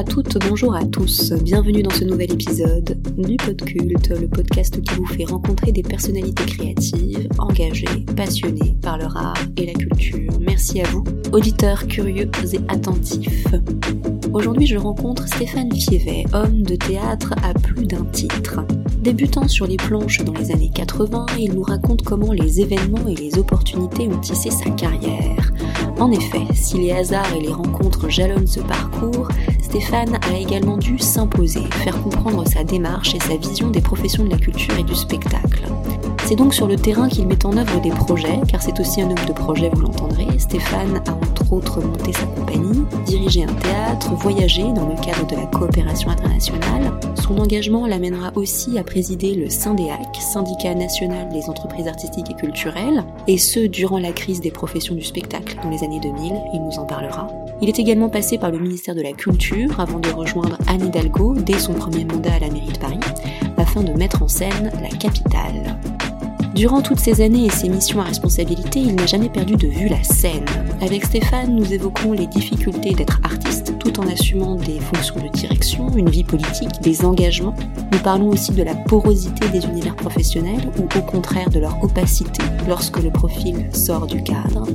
[0.00, 1.30] à toutes, bonjour à tous.
[1.42, 6.46] Bienvenue dans ce nouvel épisode du Podculte, le podcast qui vous fait rencontrer des personnalités
[6.46, 10.32] créatives, engagées, passionnées par leur art et la culture.
[10.40, 13.46] Merci à vous, auditeurs curieux et attentifs.
[14.32, 18.60] Aujourd'hui, je rencontre Stéphane Fievet, homme de théâtre à plus d'un titre.
[19.02, 23.16] Débutant sur les planches dans les années 80, il nous raconte comment les événements et
[23.16, 25.52] les opportunités ont tissé sa carrière.
[25.98, 29.28] En effet, si les hasards et les rencontres jalonnent ce parcours,
[29.70, 34.30] Stéphane a également dû s'imposer, faire comprendre sa démarche et sa vision des professions de
[34.30, 35.62] la culture et du spectacle.
[36.24, 39.06] C'est donc sur le terrain qu'il met en œuvre des projets, car c'est aussi un
[39.06, 40.26] homme de projet, vous l'entendrez.
[40.40, 45.36] Stéphane a entre autres monté sa compagnie, dirigé un théâtre, voyagé dans le cadre de
[45.36, 46.92] la coopération internationale.
[47.14, 53.04] Son engagement l'amènera aussi à présider le SYNDEAC, Syndicat national des entreprises artistiques et culturelles,
[53.28, 56.76] et ce durant la crise des professions du spectacle dans les années 2000, il nous
[56.76, 57.28] en parlera.
[57.62, 61.34] Il est également passé par le ministère de la Culture avant de rejoindre Anne Hidalgo
[61.34, 63.00] dès son premier mandat à la mairie de Paris,
[63.58, 65.78] afin de mettre en scène la capitale.
[66.54, 69.88] Durant toutes ces années et ses missions à responsabilité, il n'a jamais perdu de vue
[69.88, 70.44] la scène.
[70.80, 75.88] Avec Stéphane, nous évoquons les difficultés d'être artiste tout en assumant des fonctions de direction,
[75.96, 77.54] une vie politique, des engagements.
[77.92, 82.42] Nous parlons aussi de la porosité des univers professionnels ou au contraire de leur opacité
[82.66, 84.66] lorsque le profil sort du cadre.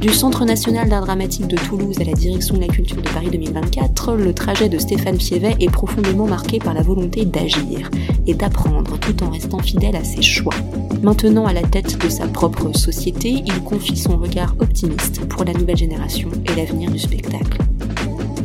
[0.00, 3.28] Du Centre national d'art dramatique de Toulouse à la direction de la culture de Paris
[3.30, 7.90] 2024, le trajet de Stéphane Fievet est profondément marqué par la volonté d'agir
[8.26, 10.54] et d'apprendre tout en restant fidèle à ses choix.
[11.02, 15.52] Maintenant à la tête de sa propre société, il confie son regard optimiste pour la
[15.52, 17.58] nouvelle génération et l'avenir du spectacle.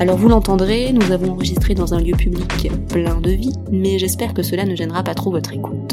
[0.01, 4.33] Alors vous l'entendrez, nous avons enregistré dans un lieu public plein de vie, mais j'espère
[4.33, 5.84] que cela ne gênera pas trop votre écoute.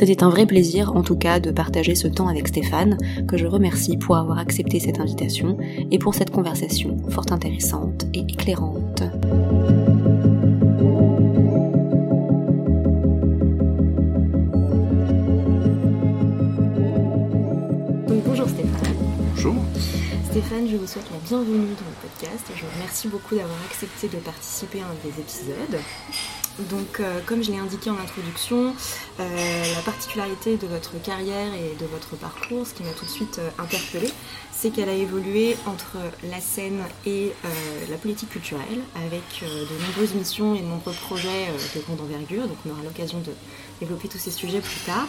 [0.00, 2.96] C'était un vrai plaisir, en tout cas, de partager ce temps avec Stéphane,
[3.28, 5.58] que je remercie pour avoir accepté cette invitation
[5.90, 9.02] et pour cette conversation fort intéressante et éclairante.
[18.08, 18.94] Donc bonjour Stéphane.
[19.34, 19.54] Bonjour.
[20.30, 23.58] Stéphane, je vous souhaite la bienvenue dans le podcast et je vous remercie beaucoup d'avoir
[23.66, 25.78] accepté de participer à un des épisodes.
[26.68, 28.74] Donc, euh, comme je l'ai indiqué en introduction,
[29.18, 33.10] euh, la particularité de votre carrière et de votre parcours, ce qui m'a tout de
[33.10, 34.12] suite euh, interpellée,
[34.52, 35.96] c'est qu'elle a évolué entre
[36.28, 37.32] la scène et
[37.88, 42.46] la politique culturelle, avec de nombreuses missions et de nombreux projets de grande envergure.
[42.46, 43.32] Donc, on aura l'occasion de
[43.80, 45.08] développer tous ces sujets plus tard.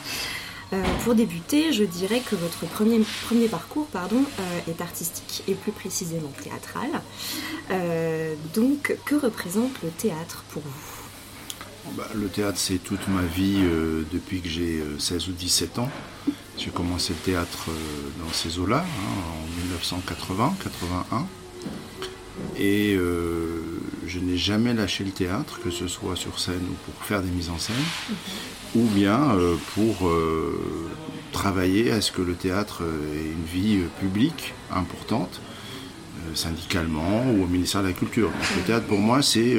[1.04, 4.24] pour débuter, je dirais que votre premier, premier parcours pardon,
[4.70, 7.02] est artistique et plus précisément théâtral.
[8.54, 11.01] donc, que représente le théâtre pour vous?
[11.98, 15.80] Bah, le théâtre, c'est toute ma vie euh, depuis que j'ai 16 euh, ou 17
[15.80, 15.90] ans.
[16.58, 20.48] J'ai commencé le théâtre euh, dans ces eaux-là, hein, en
[21.20, 21.26] 1980-81.
[22.58, 27.22] Et je n'ai jamais lâché le théâtre, que ce soit sur scène ou pour faire
[27.22, 27.76] des mises en scène,
[28.76, 29.36] ou bien
[29.76, 30.12] pour
[31.32, 35.42] travailler à ce que le théâtre ait une vie publique importante,
[36.34, 38.32] syndicalement ou au ministère de la Culture.
[38.58, 39.58] Le théâtre, pour moi, c'est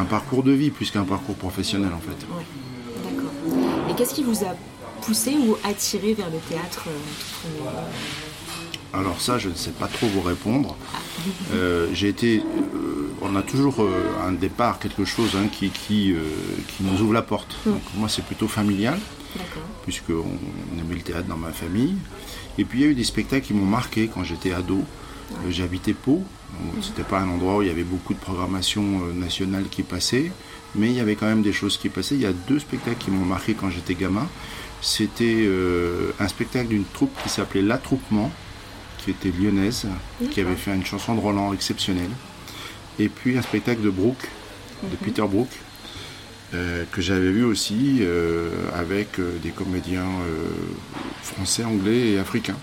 [0.00, 2.26] un parcours de vie plus qu'un parcours professionnel en fait.
[2.30, 2.44] Oui,
[3.04, 3.32] d'accord.
[3.90, 4.54] Et qu'est-ce qui vous a
[5.02, 7.70] poussé ou attiré vers le théâtre euh,
[8.92, 10.76] alors ça, je ne sais pas trop vous répondre.
[11.52, 13.86] Euh, j'ai été, euh, on a toujours
[14.26, 16.12] un départ, quelque chose hein, qui, qui,
[16.66, 17.56] qui, nous ouvre la porte.
[17.64, 17.70] Mm.
[17.70, 18.98] Donc, moi, c'est plutôt familial,
[19.84, 21.94] puisqu'on on aimait le théâtre dans ma famille.
[22.58, 24.82] Et puis il y a eu des spectacles qui m'ont marqué quand j'étais ado.
[25.48, 26.24] J'habitais Pau,
[26.82, 30.30] c'était pas un endroit où il y avait beaucoup de programmation euh, nationale qui passait,
[30.74, 32.14] mais il y avait quand même des choses qui passaient.
[32.14, 34.28] Il y a deux spectacles qui m'ont marqué quand j'étais gamin.
[34.82, 38.30] C'était euh, un spectacle d'une troupe qui s'appelait L'Attroupement,
[38.98, 39.86] qui était lyonnaise,
[40.30, 42.10] qui avait fait une chanson de Roland exceptionnelle.
[42.98, 44.28] Et puis un spectacle de Brooke,
[44.82, 44.96] de mhm.
[45.02, 45.48] Peter Brook,
[46.54, 48.02] euh, que j'avais vu aussi
[48.74, 50.08] avec des comédiens
[51.22, 52.58] français, anglais et africains.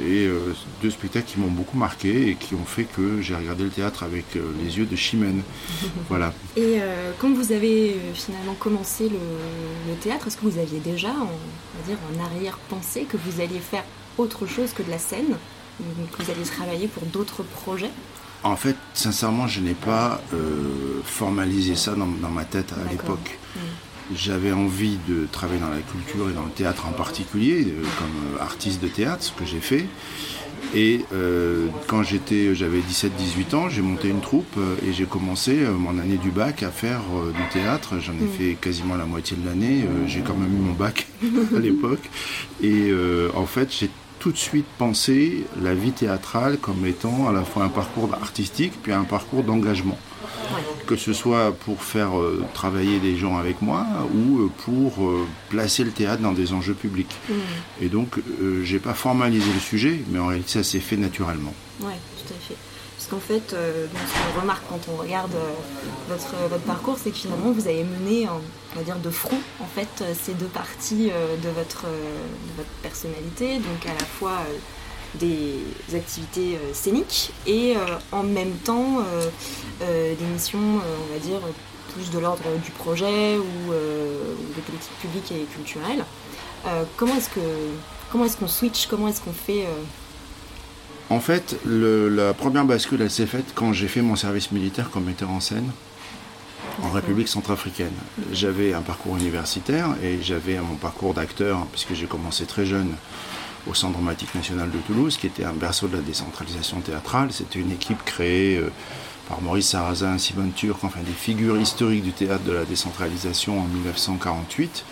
[0.00, 3.64] Et euh, deux spectacles qui m'ont beaucoup marqué et qui ont fait que j'ai regardé
[3.64, 5.42] le théâtre avec euh, les yeux de Chimène.
[6.08, 6.32] voilà.
[6.56, 11.88] Et euh, quand vous avez finalement commencé le, théâtre, est-ce que vous aviez déjà, on
[11.88, 13.84] dire, en arrière-pensée que vous alliez faire
[14.16, 15.36] autre chose que de la scène
[15.78, 17.90] Que vous alliez travailler pour d'autres projets?
[18.44, 20.20] En fait, sincèrement, je n'ai pas
[21.04, 23.38] formalisé ça dans, ma tête à l'époque.
[24.14, 28.36] J'avais envie de travailler dans la culture et dans le théâtre en particulier, euh, comme
[28.36, 29.86] euh, artiste de théâtre, ce que j'ai fait.
[30.74, 35.98] Et euh, quand j'étais, j'avais 17-18 ans, j'ai monté une troupe et j'ai commencé mon
[35.98, 37.00] année du bac à faire
[37.34, 37.94] du théâtre.
[38.00, 38.38] J'en ai mm.
[38.38, 39.86] fait quasiment la moitié de l'année.
[40.06, 41.06] j'ai quand même eu mon bac
[41.56, 42.10] à l'époque.
[42.62, 42.92] Et
[43.34, 43.88] en fait, j'ai
[44.18, 48.72] tout de suite pensé la vie théâtrale comme étant à la fois un parcours artistique
[48.82, 49.98] puis un parcours d'engagement.
[50.86, 52.10] Que ce soit pour faire
[52.54, 55.10] travailler des gens avec moi ou pour
[55.50, 57.14] placer le théâtre dans des enjeux publics.
[57.28, 57.34] Mm.
[57.82, 58.20] Et donc,
[58.62, 61.54] j'ai pas formalisé le sujet, mais en réalité, ça s'est fait naturellement.
[61.80, 62.56] Oui, tout à fait.
[62.96, 65.34] Parce qu'en fait, ce qu'on remarque quand on regarde
[66.08, 69.66] votre, votre parcours, c'est que finalement, vous avez mené, on va dire, de front, en
[69.66, 73.58] fait, ces deux parties de, votre, de votre personnalité.
[73.58, 74.38] Donc, à la fois
[75.14, 75.58] des
[75.94, 77.80] activités euh, scéniques et euh,
[78.12, 81.40] en même temps euh, des missions, on va dire,
[81.94, 86.04] plus de l'ordre du projet ou des politiques publiques et culturelles.
[86.96, 87.40] comment est-ce que
[88.10, 89.66] comment est-ce qu'on switch Comment est-ce qu'on fait
[91.10, 95.04] En fait, la première bascule, elle s'est faite quand j'ai fait mon service militaire comme
[95.04, 95.70] metteur en scène
[96.82, 97.94] en République centrafricaine.
[98.32, 102.94] J'avais un parcours universitaire et j'avais mon parcours d'acteur, puisque j'ai commencé très jeune
[103.68, 107.32] au Centre dramatique national de Toulouse, qui était un berceau de la décentralisation théâtrale.
[107.32, 108.70] C'était une équipe créée euh,
[109.28, 113.64] par Maurice Sarrazin, Simone Turc, enfin des figures historiques du théâtre de la décentralisation en
[113.64, 114.84] 1948,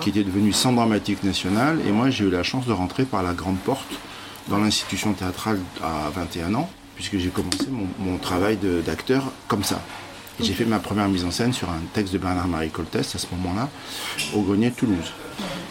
[0.00, 1.80] qui était devenue Centre dramatique national.
[1.86, 3.94] Et moi, j'ai eu la chance de rentrer par la grande porte
[4.48, 7.68] dans l'institution théâtrale à 21 ans, puisque j'ai commencé
[7.98, 9.80] mon, travail d'acteur comme ça.
[10.40, 13.26] J'ai fait ma première mise en scène sur un texte de Bernard-Marie Coltès à ce
[13.32, 13.68] moment-là,
[14.34, 15.12] au Grenier de Toulouse.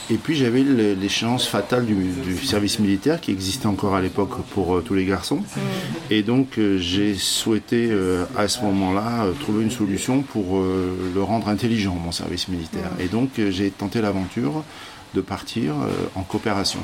[0.10, 4.82] Et puis j'avais l'échéance fatale du, service militaire qui existait encore à l'époque pour euh,
[4.82, 5.38] tous les garçons.
[5.38, 5.60] Mm.
[6.12, 11.50] Et donc euh, j'ai souhaité euh, à ce moment-là trouver une solution pour le rendre
[11.50, 12.92] intelligent, mon service militaire.
[12.98, 13.02] Mm.
[13.02, 14.64] Et donc j'ai tenté l'aventure
[15.14, 15.74] de partir
[16.16, 16.80] en coopération.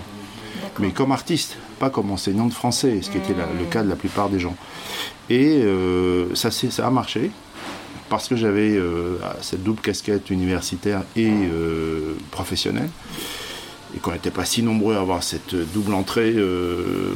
[0.79, 3.95] Mais comme artiste, pas comme enseignant de français, ce qui était le cas de la
[3.95, 4.55] plupart des gens.
[5.29, 5.61] Et
[6.33, 7.31] ça, ça a marché
[8.13, 12.91] parce que j'avais euh, cette double casquette universitaire et euh, professionnelle,
[13.95, 17.15] et qu'on n'était pas si nombreux à avoir cette double entrée euh,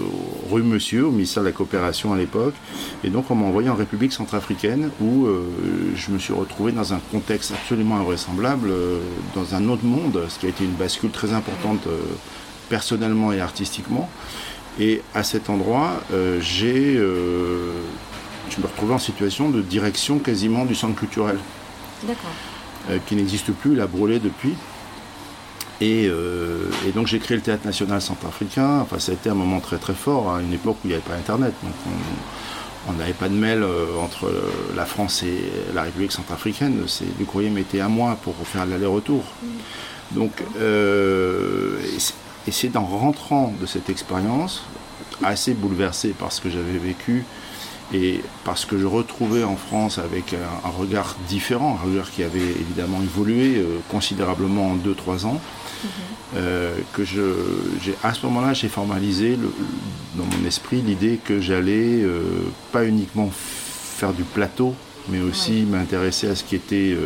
[0.49, 2.55] rue Monsieur, au ministère de la Coopération à l'époque.
[3.03, 5.27] Et donc on m'a envoyé en République centrafricaine où
[5.95, 8.71] je me suis retrouvé dans un contexte absolument invraisemblable,
[9.35, 11.87] dans un autre monde, ce qui a été une bascule très importante
[12.69, 14.09] personnellement et artistiquement.
[14.79, 16.01] Et à cet endroit,
[16.39, 16.99] j'ai
[18.49, 21.37] je me retrouvais en situation de direction quasiment du centre culturel.
[22.89, 24.53] Euh, qui n'existe plus, il a brûlé depuis.
[25.81, 28.79] Euh, et, donc j'ai créé le Théâtre National Centrafricain.
[28.79, 30.93] Enfin, ça a été un moment très très fort, à une époque où il n'y
[30.93, 31.53] avait pas Internet.
[31.63, 31.73] Donc
[32.87, 34.31] on n'avait pas de mail euh, entre
[34.75, 36.81] la France et la République centrafricaine.
[37.19, 39.23] Le courrier mettait un mois pour faire l'aller-retour.
[40.11, 40.31] Donc,
[42.47, 44.63] et c'est en rentrant de cette expérience,
[45.21, 47.25] assez bouleversé par ce que j'avais vécu
[47.93, 52.39] et parce que je retrouvais en France avec un, regard différent, un regard qui avait
[52.39, 55.33] évidemment évolué euh, considérablement en 2-3 ans,
[55.83, 55.89] mhm.
[56.35, 57.21] euh, que je,
[58.03, 59.37] à ce moment-là, j'ai formalisé
[60.15, 62.21] dans mon esprit l'idée que j'allais euh,
[62.71, 64.75] pas uniquement faire du plateau,
[65.07, 66.97] mais aussi m'intéresser à ce qui était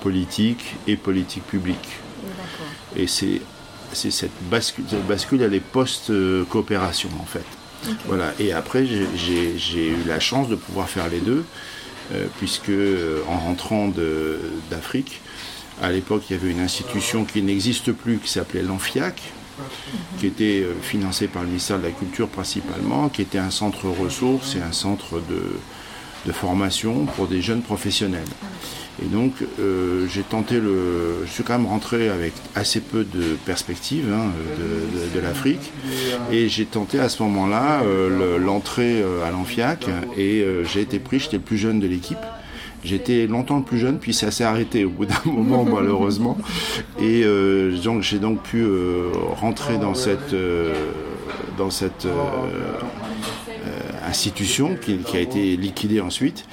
[0.00, 1.88] politique et politique publique.
[2.96, 3.42] Et c'est
[3.92, 7.44] cette bascule, cette bascule, elle est post-coopération en fait.
[8.06, 8.32] Voilà.
[8.38, 11.44] Et après, j'ai eu la chance de pouvoir faire les deux,
[12.12, 13.90] euh, puisque euh, en rentrant
[14.70, 15.20] d'Afrique,
[15.82, 19.20] à l'époque, il y avait une institution qui n'existe plus, qui s'appelait l'Amfiac,
[20.18, 23.88] qui était euh, financée par le ministère de la Culture principalement, qui était un centre
[23.88, 28.22] ressources et un centre de formation pour des jeunes professionnels.
[29.02, 31.24] Et donc, euh, j'ai tenté le.
[31.26, 34.30] Je suis quand même rentré avec assez peu de perspectives hein,
[35.14, 35.72] de, l'Afrique.
[36.30, 39.86] Et j'ai tenté à ce moment-là euh, l'entrée euh, à l'Amfiac.
[40.16, 42.18] Et j'ai été pris, j'étais le plus jeune de l'équipe.
[42.84, 46.38] J'étais longtemps le plus jeune, puis ça s'est arrêté au bout d'un moment, malheureusement.
[47.00, 47.24] Et
[47.82, 48.64] donc, j'ai donc pu
[49.40, 50.34] rentrer dans cette.
[51.58, 52.06] dans cette
[54.06, 56.46] institution qui, a été liquidée ensuite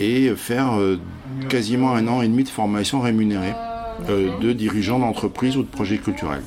[0.00, 0.76] et faire
[1.48, 3.54] quasiment un an et demi de formation rémunérée
[4.08, 6.42] euh, de dirigeants d'entreprise ou de projets culturels.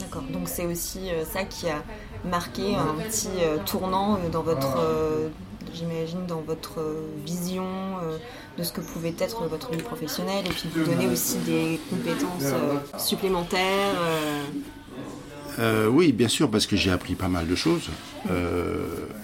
[0.00, 1.82] D'accord, donc c'est aussi euh, ça qui a
[2.24, 4.78] marqué un petit euh, tournant dans votre,
[5.74, 6.80] j'imagine, dans votre
[7.24, 7.66] vision
[8.56, 12.54] de ce que pouvait être votre vie professionnelle et puis vous donner aussi des compétences
[12.98, 13.94] supplémentaires.
[15.90, 17.90] Oui, bien sûr, parce que j'ai appris pas mal de choses.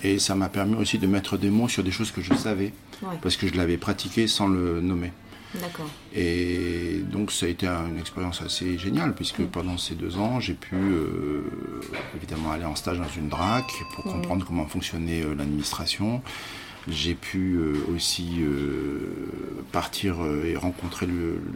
[0.02, 2.72] et ça m'a permis aussi de mettre des mots sur des choses que je savais
[3.22, 5.12] parce que je l'avais pratiqué sans le nommer.
[5.54, 5.88] D'accord.
[6.14, 9.49] Et donc ça a été une expérience assez géniale, puisque mm.
[9.49, 11.42] pendant ces deux ans, j'ai pu euh,
[12.16, 14.12] évidemment aller en stage dans une DRAC pour mm.
[14.12, 16.22] comprendre comment fonctionnait euh, l'administration.
[16.88, 18.40] J'ai pu euh, aussi
[19.72, 21.06] partir et rencontrer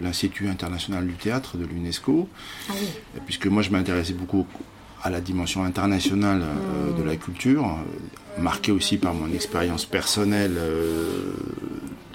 [0.00, 2.28] l'Institut international du théâtre de l'UNESCO,
[2.68, 2.72] ah
[3.24, 4.46] puisque moi je m'intéressais beaucoup
[5.02, 6.42] à la dimension internationale
[6.96, 7.78] de la culture,
[8.38, 10.58] marqué aussi par mon expérience personnelle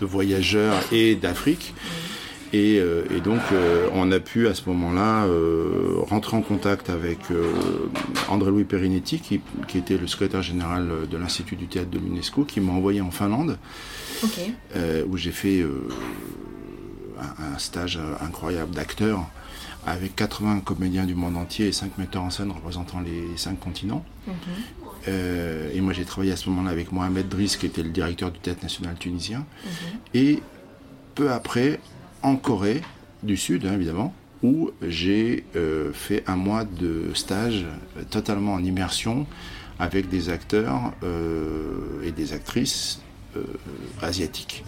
[0.06, 1.74] voyageurs et d'Afrique.
[2.54, 2.82] Et,
[3.24, 3.42] donc,
[3.94, 5.28] on a pu à ce moment-là
[6.08, 7.20] rentrer en contact avec
[8.28, 12.72] André-Louis Perinetti, qui, était le secrétaire général de l'Institut du théâtre de l'UNESCO, qui m'a
[12.72, 13.58] envoyé en Finlande,
[14.24, 15.64] où j'ai fait
[17.20, 19.26] un, stage incroyable d'acteur
[19.86, 24.04] avec 80 comédiens du monde entier et 5 metteurs en scène représentant les 5 continents.
[25.08, 28.32] Euh, et moi j'ai travaillé à ce moment-là avec Mohamed Driss qui était le directeur
[28.32, 29.46] du Théâtre national tunisien.
[30.14, 30.42] Et
[31.16, 31.80] peu après
[32.24, 32.82] en Corée
[33.24, 37.66] du Sud hein, évidemment où j'ai euh, fait un mois de stage
[38.10, 39.28] totalement en immersion
[39.80, 43.02] avec des acteurs euh, et des actrices
[44.02, 44.64] asiatiques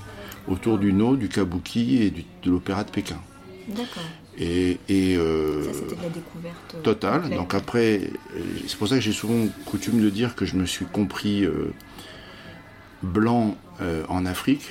[0.48, 3.20] autour du No, du kabuki et de l'opéra de Pékin.
[3.67, 4.03] D'accord.
[4.38, 6.75] Et, euh, ça, c'était la découverte.
[6.75, 7.29] Euh, totale.
[7.29, 8.01] Donc après,
[8.67, 11.74] c'est pour ça que j'ai souvent coutume de dire que je me suis compris euh,
[13.03, 13.55] blanc
[14.10, 14.62] en Afrique.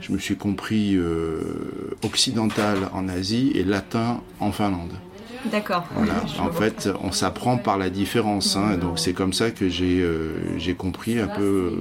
[0.00, 0.96] Je me suis compris
[2.04, 4.92] occidental en Asie et latin en Finlande.
[5.50, 5.84] D'accord.
[5.96, 6.22] Voilà.
[6.38, 8.56] en fait, on s'apprend par la différence.
[8.56, 8.76] Hein.
[8.76, 10.06] donc c'est comme ça que j'ai
[10.56, 11.72] j'ai compris un peu,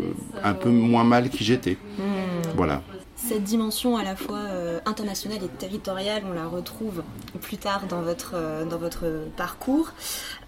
[0.43, 1.77] un peu moins mal qui j'étais.
[1.98, 2.55] Hmm.
[2.55, 2.81] Voilà
[3.27, 7.04] cette dimension à la fois euh, internationale et territoriale, on la retrouve
[7.42, 9.06] plus tard dans votre, euh, dans votre
[9.38, 9.92] parcours,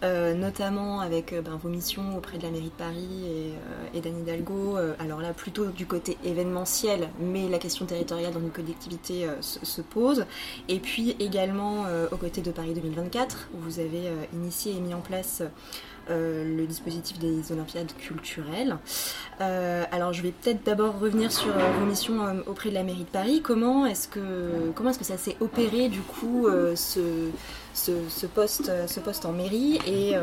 [0.03, 3.53] euh, notamment avec ben, vos missions auprès de la mairie de Paris
[3.93, 4.77] et, d'Anne Hidalgo.
[4.99, 9.81] alors là, plutôt du côté événementiel, mais la question territoriale dans une collectivité se, se,
[9.81, 10.25] pose.
[10.67, 14.99] Et puis également aux côtés de Paris 2024, où vous avez initié et mis en
[14.99, 15.43] place
[16.09, 18.77] euh, le dispositif des Olympiades culturelles.
[19.41, 23.05] Euh, alors je vais peut-être d'abord revenir sur euh, vos missions auprès de la mairie
[23.05, 23.41] de Paris.
[23.41, 27.29] Comment est-ce que, comment est-ce que ça s'est opéré du coup ce,
[27.73, 30.13] ce, poste, ce poste en mairie et,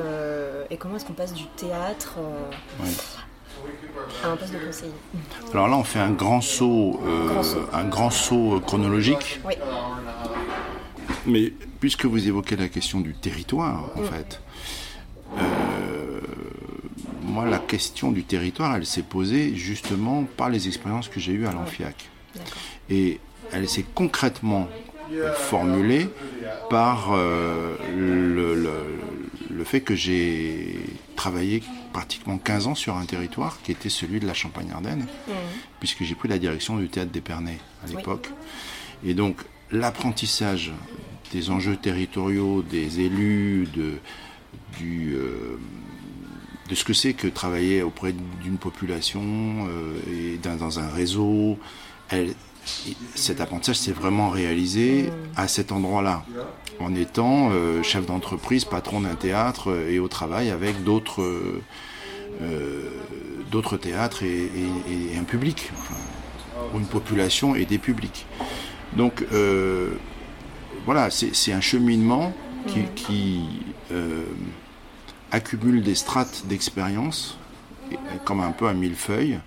[0.71, 2.19] et comment est-ce qu'on passe du théâtre
[4.25, 4.93] à un poste de conseiller?
[5.53, 7.01] Alors là on fait un grand saut,
[7.73, 9.41] un grand saut chronologique.
[9.47, 9.55] Oui.
[11.27, 14.05] Mais puisque vous évoquez la question du territoire en mm.
[14.05, 14.41] fait,
[17.31, 21.47] moi, la question du territoire, elle s'est posée justement par les expériences que j'ai eues
[21.47, 22.11] à l'Amfiac.
[22.89, 23.21] Et
[23.53, 24.69] elle s'est concrètement
[25.13, 26.09] euh, formulée
[26.69, 30.81] par euh, le, fait que j'ai
[31.15, 35.33] travaillé pratiquement 15 ans sur un territoire qui était celui de la Champagne-Ardenne, mmh.
[35.79, 38.31] puisque j'ai pris la direction du théâtre d'Épernay à l'époque.
[39.05, 39.37] Et donc,
[39.71, 40.73] l'apprentissage
[41.33, 43.99] des enjeux territoriaux, des élus, de,
[44.83, 45.59] euh,
[46.69, 51.59] de ce que c'est que travailler auprès d'une population euh, et dans, un réseau.
[53.17, 56.25] cet apprentissage s'est vraiment réalisé à cet endroit-là,
[56.79, 61.33] en étant euh, chef d'entreprise, patron d'un théâtre et au travail avec d'autres
[63.81, 64.49] théâtres et,
[65.19, 65.73] un public,
[66.73, 68.27] ou une population et des publics.
[68.97, 69.25] Donc
[70.87, 72.33] voilà, c'est un cheminement
[72.67, 73.43] qui, qui
[75.31, 77.37] accumule des strates d'expérience,
[78.25, 79.39] comme un peu un millefeuille.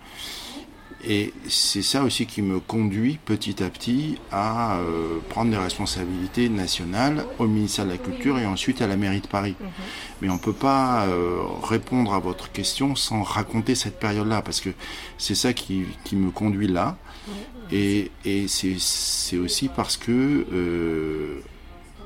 [1.06, 6.48] Et c'est ça aussi qui me conduit petit à petit à euh, prendre des responsabilités
[6.48, 9.56] nationales au ministère de la Culture et ensuite à la mairie de Paris.
[9.60, 9.68] Mhm.
[10.22, 14.62] Mais on ne peut pas euh, répondre à votre question sans raconter cette période-là, parce
[14.62, 14.70] que
[15.18, 16.98] c'est ça qui, qui, me conduit là.
[17.72, 21.42] Et, et c'est aussi parce que euh,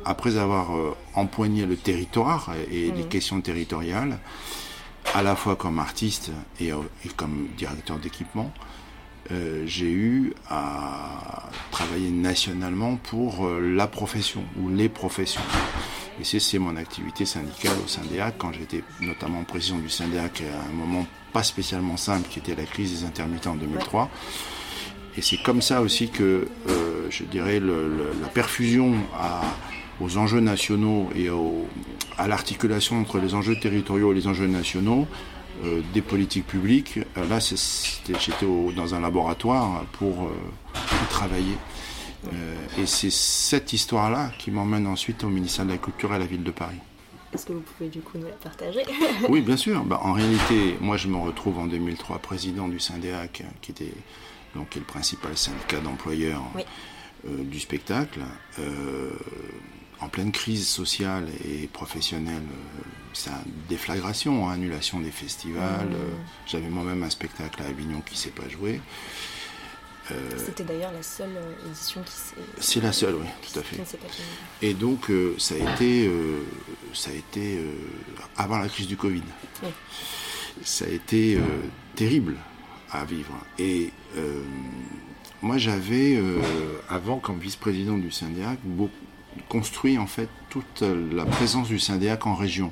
[0.05, 3.09] après avoir euh, empoigné le territoire et les mmh.
[3.09, 4.19] questions territoriales,
[5.13, 6.77] à la fois comme artiste et, euh,
[7.15, 8.51] comme directeur d'équipement,
[9.31, 15.41] euh, j'ai eu à travailler nationalement pour la profession ou les professions.
[16.19, 20.73] Et c'est mon activité syndicale au syndicat, quand j'étais notamment président du syndicat à un
[20.73, 24.09] moment pas spécialement simple qui était la crise des intermittents en 2003.
[25.15, 26.47] Et c'est comme ça aussi que,
[27.09, 29.41] je dirais, la perfusion à,
[30.01, 31.29] aux enjeux nationaux et
[32.17, 35.07] à l'articulation entre les enjeux territoriaux et les enjeux nationaux
[35.63, 36.99] euh, des politiques publiques.
[37.17, 40.31] Euh, là, j'étais dans un laboratoire pour euh,
[41.09, 41.57] travailler.
[42.77, 46.27] et c'est cette histoire-là qui m'emmène ensuite au ministère de la Culture et à la
[46.27, 46.77] ville de Paris.
[47.33, 48.83] Est-ce que vous pouvez du coup nous la partager?
[49.29, 49.83] Oui, bien sûr.
[49.83, 53.93] Bah, en réalité, moi, je me retrouve en 2003 président du SYNDEAC, qui était
[54.55, 56.43] donc qui est le principal syndicat d'employeurs
[57.25, 58.19] du spectacle
[59.99, 62.81] en pleine crise sociale et professionnelle, euh,
[63.13, 65.87] c'est une déflagration, hein, annulation des festivals.
[65.87, 65.93] Mmh.
[65.93, 68.81] Euh, j'avais moi-même un spectacle à Avignon qui ne s'est pas joué.
[70.11, 71.35] Euh, C'était d'ailleurs la seule
[71.65, 72.35] édition qui s'est.
[72.59, 73.77] C'est la seule, oui, tout à fait.
[74.61, 76.09] Et donc, ça a été,
[76.93, 77.59] ça a été
[78.37, 79.23] avant la crise du Covid.
[80.63, 81.37] Ça a été
[81.95, 82.37] terrible.
[82.91, 83.33] à vivre.
[83.59, 83.91] Et
[85.41, 86.17] moi, j'avais,
[86.87, 88.55] avant, comme vice-président du syndicat,
[89.49, 92.71] construit en fait toute la présence du syndicat en région.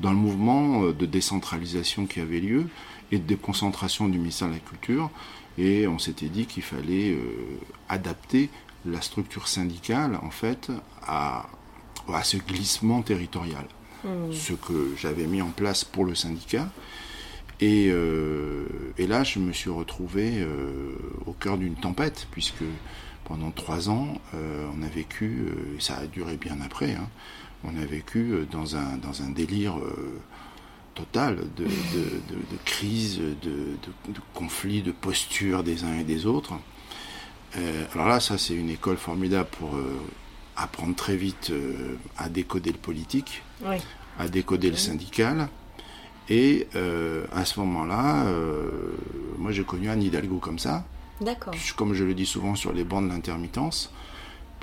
[0.00, 2.66] Dans le mouvement de décentralisation qui avait lieu
[3.12, 5.10] et de déconcentration du ministère de la Culture,
[5.58, 7.20] et on s'était dit qu'il fallait euh,
[7.88, 8.48] adapter
[8.84, 10.70] la structure syndicale en fait
[11.02, 11.46] à,
[12.12, 13.66] à ce glissement territorial.
[14.04, 14.32] Mmh.
[14.32, 16.70] Ce que j'avais mis en place pour le syndicat.
[17.60, 18.66] Et, euh,
[18.98, 22.64] et là, je me suis retrouvé euh, au cœur d'une tempête, puisque
[23.26, 27.08] pendant trois ans, on a vécu, et ça a duré bien après, hein,
[27.64, 29.74] on a vécu dans un, dans un délire
[30.96, 33.76] total de, de, crise, de,
[34.34, 36.54] conflits, de postures des uns et des autres.
[37.56, 40.00] Euh, alors là, ça c'est une école formidable pour euh,
[40.56, 43.42] apprendre très vite euh, à décoder le politique,
[44.18, 45.48] à décoder le syndical.
[46.28, 46.66] Et
[47.32, 48.26] à ce moment-là,
[49.38, 50.84] moi j'ai connu Anne Hidalgo comme ça.
[51.20, 51.54] D'accord.
[51.76, 53.90] Comme je le dis souvent sur les bancs de l'intermittence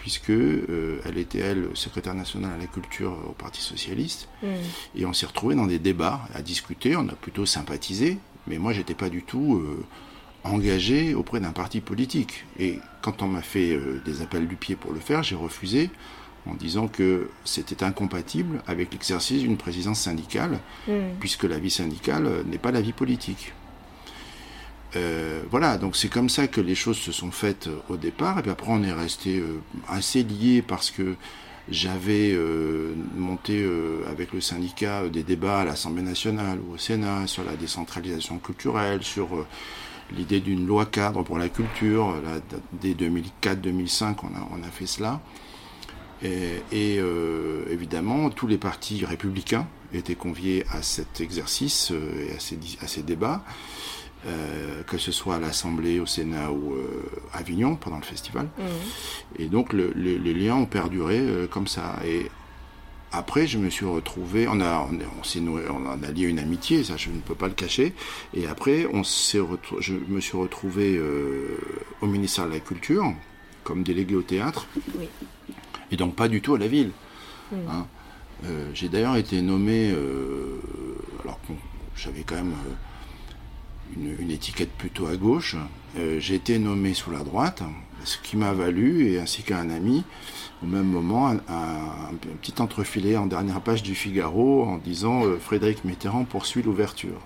[0.04, 4.48] puisque euh, elle était elle secrétaire nationale à la culture au Parti socialiste, mm.
[4.98, 6.98] et on s'est retrouvé dans des débats à discuter.
[6.98, 9.86] On a plutôt sympathisé, mais moi j'étais pas du tout euh,
[10.44, 12.46] engagé auprès d'un parti politique.
[12.60, 15.90] Et quand on m'a fait euh, des appels du pied pour le faire, j'ai refusé
[16.46, 21.16] en disant que c'était incompatible avec l'exercice d'une présidence syndicale, mm.
[21.22, 23.54] puisque la vie syndicale n'est pas la vie politique.
[24.96, 28.40] Euh, voilà, donc c'est comme ça que les choses se sont faites euh, au départ.
[28.40, 31.16] Et puis après, on est resté euh, assez liés parce que
[31.70, 32.38] j'avais
[33.16, 33.66] monté
[34.10, 39.02] avec le syndicat des débats à l'Assemblée nationale ou au Sénat sur la décentralisation culturelle,
[39.02, 39.46] sur
[40.12, 42.16] l'idée d'une loi cadre pour la culture.
[42.82, 44.16] dès 2004-2005,
[44.52, 45.22] on a, fait cela.
[46.22, 47.00] Et,
[47.70, 52.36] évidemment, tous les partis républicains étaient conviés à cet exercice et
[52.84, 53.42] à ces débats.
[54.26, 58.48] Euh, que ce soit à l'Assemblée, au Sénat ou euh, à Avignon pendant le festival.
[58.58, 58.66] Mhm.
[59.38, 62.00] Et donc le, les liens ont perduré euh, comme ça.
[62.08, 62.28] Et
[63.12, 66.96] après, je me suis retrouvé, on a, on, on, on a lié une amitié, ça
[66.96, 67.94] je ne peux pas le cacher.
[68.34, 69.42] Et après, on s'est
[69.80, 71.02] je me suis retrouvé
[72.00, 73.14] au ministère de la Culture
[73.66, 74.68] comme délégué au théâtre.
[74.98, 75.10] Oui.
[75.92, 76.92] Et donc pas du tout à la ville.
[77.54, 77.86] Hein.
[78.74, 79.94] J'ai d'ailleurs été nommé,
[81.24, 81.40] alors
[81.96, 82.56] j'avais quand même
[83.96, 85.56] une, étiquette plutôt à gauche.
[85.98, 87.64] Euh, j'ai été nommé sous la droite,
[88.04, 90.04] ce qui m'a valu, et ainsi qu'un ami,
[90.62, 95.86] au même moment, un, petit entrefilé en dernière page du Figaro en disant euh, Frédéric
[95.86, 97.20] Mitterrand poursuit l'ouverture.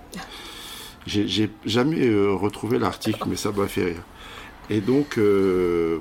[1.05, 4.03] J'ai jamais euh, retrouvé l'article, mais ça m'a fait rire.
[4.69, 5.17] Et donc,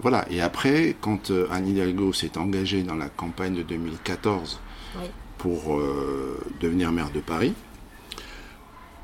[0.03, 0.27] voilà.
[0.29, 4.59] Et après, quand Anne Hidalgo s'est engagée dans la campagne de 2014
[5.39, 5.81] pour
[6.61, 7.55] devenir maire de Paris,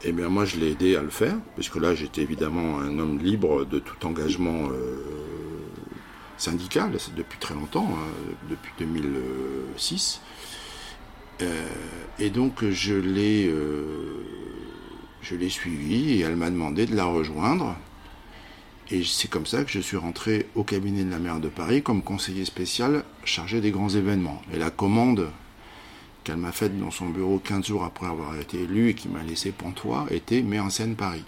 [0.04, 3.18] eh bien, moi, je l'ai aidé à le faire, puisque là, j'étais évidemment un homme
[3.18, 4.96] libre de tout engagement euh,
[6.36, 10.20] syndical, depuis très longtemps, hein, depuis 2006.
[11.40, 11.68] Euh,
[12.18, 14.24] et donc, je l'ai, euh,
[15.22, 17.76] je l'ai suivi et elle m'a demandé de la rejoindre.
[18.90, 21.82] Et c'est comme ça que je suis rentré au cabinet de la maire de Paris
[21.82, 24.42] comme conseiller spécial chargé des grands événements.
[24.52, 25.30] Et la commande
[26.22, 29.22] qu'elle m'a faite dans son bureau 15 jours après avoir été élu et qui m'a
[29.22, 31.24] laissé pantois était Mets en scène Paris.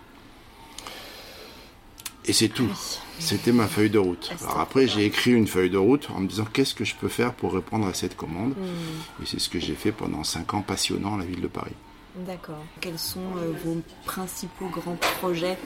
[2.26, 2.70] Et c'est tout.
[3.18, 4.33] C'était ma feuille de route.
[4.42, 7.09] Alors après, j'ai écrit une feuille de route en me disant qu'est-ce que je peux
[7.09, 8.52] faire pour répondre à cette commande.
[8.52, 9.22] Hmm.
[9.22, 11.74] Et c'est ce que j'ai fait pendant 5 ans passionnant la ville de Paris.
[12.16, 12.64] D'accord.
[12.80, 15.59] Quels sont euh, vos principaux grands projets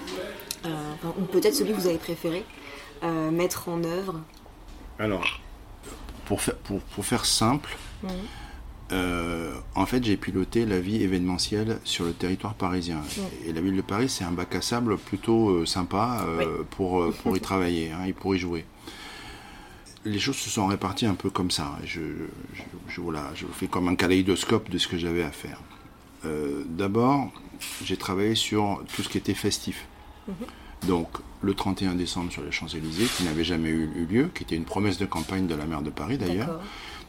[0.64, 2.44] euh, Ou peut-être celui que vous avez préféré
[3.02, 4.20] euh, mettre en œuvre?
[4.98, 5.40] Alors,
[6.24, 7.76] pour faire, pour, pour faire simple.
[8.90, 13.00] Euh, en fait, j'ai piloté la vie événementielle sur le territoire parisien.
[13.46, 17.12] Et la ville de Paris, c'est un bac à sable plutôt euh, sympa euh, pour,
[17.22, 18.64] pour y travailler hein, et pour y jouer.
[20.04, 21.78] Les choses se sont réparties un peu comme ça.
[21.84, 22.00] Je,
[22.88, 25.60] je, voilà, je fais comme un kaléidoscope de ce que j'avais à faire.
[26.66, 27.30] D'abord,
[27.84, 29.86] j'ai travaillé sur tout ce qui était festif.
[30.26, 30.34] Mhm.
[30.86, 31.08] Donc,
[31.42, 34.64] le 31 décembre sur les Champs-Élysées, qui n'avait jamais eu, eu, lieu, qui était une
[34.64, 36.60] promesse de campagne de la maire de Paris d'ailleurs.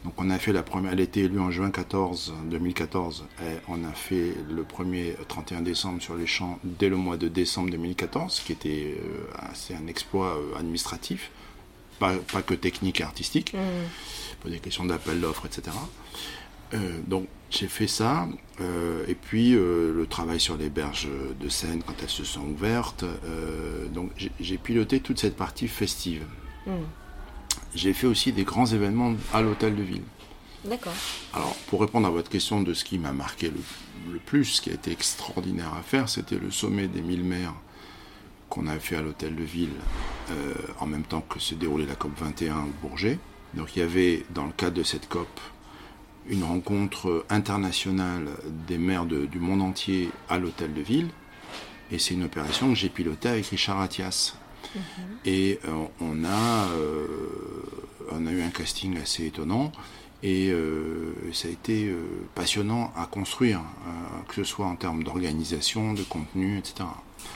[0.04, 3.58] Donc on a fait la première, elle a été élue en juin 14, 2014, et
[3.68, 7.70] on a fait le premier 31 décembre sur les champs dès le mois de décembre
[7.70, 11.30] 2014, ce qui était euh, un exploit euh, administratif,
[11.98, 13.58] pas, que technique et artistique, mmh.
[14.40, 15.76] pour des questions d'appel d'offres, etc.
[16.72, 18.26] Euh, donc j'ai fait ça,
[19.08, 21.08] et puis le travail sur les berges
[21.40, 23.04] de Seine quand elles se sont ouvertes.
[23.92, 26.22] donc j'ai piloté toute cette partie festive.
[26.66, 26.72] Mmh
[27.74, 30.02] j'ai fait aussi des grands événements à l'hôtel de ville.
[30.64, 30.94] D'accord.
[31.32, 34.70] Alors, pour répondre à votre question de ce qui m'a marqué le, plus, ce qui
[34.70, 37.54] a été extraordinaire à faire, c'était le sommet des 1000 maires
[38.48, 39.70] qu'on a fait à l'hôtel de ville
[40.80, 43.18] en même temps que se déroulait la COP 21 au Bourget.
[43.54, 45.28] Donc il y avait dans le cadre de cette COP
[46.28, 48.28] une rencontre internationale
[48.68, 51.08] des maires du monde entier à l'hôtel de ville.
[51.90, 54.34] Et c'est une opération que j'ai pilotée avec Richard Attias.
[54.74, 54.82] Mhm.
[55.24, 57.06] Et euh, on, a, euh,
[58.12, 59.72] on a eu un casting assez étonnant.
[60.22, 61.90] Et euh, ça a été
[62.34, 63.62] passionnant à construire,
[64.28, 66.86] que ce soit en termes d'organisation, de contenu, etc.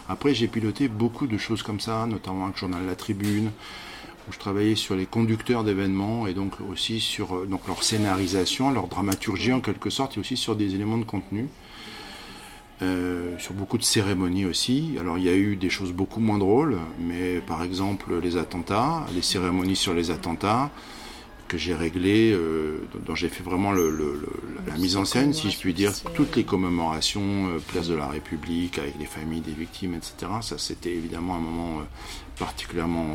[0.07, 3.51] Après, j'ai piloté beaucoup de choses comme ça, notamment avec le journal La Tribune,
[4.29, 8.87] où je travaillais sur les conducteurs d'événements et donc aussi sur donc leur scénarisation, leur
[8.87, 11.49] dramaturgie en quelque sorte, et aussi sur des éléments de contenu.
[12.83, 14.97] Euh, sur beaucoup de cérémonies aussi.
[14.99, 19.07] Alors il y a eu des choses beaucoup moins drôles, mais par exemple les attentats,
[19.15, 20.71] les cérémonies sur les attentats
[21.47, 25.73] que j'ai réglées, euh, dont j'ai fait vraiment la mise en scène, si je puis
[25.73, 30.33] dire, toutes les commémorations, place de la République, avec les familles des victimes, etc.
[30.41, 31.83] Ça c'était évidemment un moment
[32.39, 33.15] particulièrement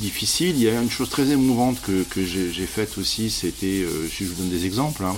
[0.00, 0.56] difficile.
[0.56, 4.30] Il y a une chose très émouvante que, j'ai faite aussi, c'était, euh, si je
[4.30, 5.14] vous donne des exemples, hein.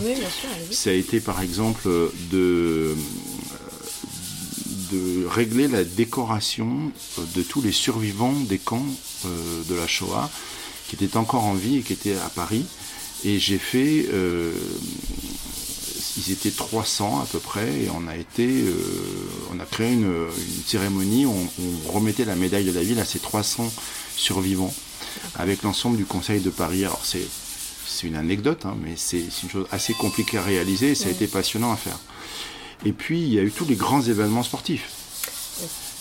[0.70, 1.88] ça a été par exemple
[2.31, 2.94] de,
[4.92, 6.92] de régler la décoration
[7.35, 8.87] de tous les survivants des camps
[9.24, 10.31] euh, de la Shoah
[10.88, 12.64] qui étaient encore en vie et qui étaient à Paris.
[13.24, 14.52] Et j'ai fait euh,
[16.16, 18.72] ils étaient 300 à peu près et on a été, euh,
[19.55, 20.26] on a créé une,
[20.64, 23.70] cérémonie où on, remettait la médaille de la ville à ces 300
[24.16, 24.74] survivants
[25.35, 26.85] avec l'ensemble du Conseil de Paris.
[26.85, 27.26] Alors c'est
[27.88, 31.11] c'est une anecdote, hein, mais c'est une chose assez compliquée à réaliser et ça a
[31.11, 31.98] été passionnant à faire.
[32.85, 34.90] Et puis il y a eu tous les grands événements sportifs.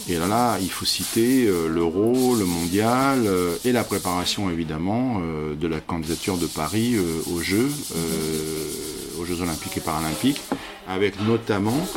[0.09, 5.21] Et là, là il faut citer euh, l'Euro, le Mondial euh, et la préparation évidemment
[5.21, 6.95] de la candidature de Paris
[7.31, 7.71] aux Jeux
[9.19, 10.41] aux Jeux Olympiques et Paralympiques,
[10.87, 11.87] avec notamment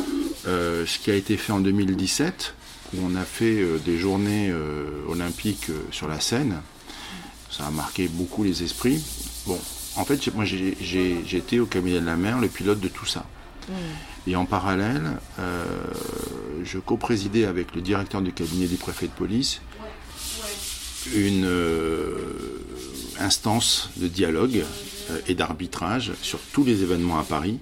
[0.47, 2.53] euh, ce qui a été fait en 2017,
[2.93, 6.61] où on a fait euh, des journées euh, olympiques sur la Seine.
[7.51, 9.03] Ça a marqué beaucoup les esprits.
[9.45, 9.59] Bon,
[9.95, 13.25] en fait, moi j'étais au cabinet de la mer, le pilote de tout ça.
[13.67, 13.73] Mmh.
[14.27, 15.17] Et en parallèle,
[16.63, 19.61] je co-présidais avec le directeur du cabinet du préfet de police
[21.15, 21.49] une
[23.19, 24.63] instance de dialogue
[25.27, 27.59] et d'arbitrage sur tous les événements à Paris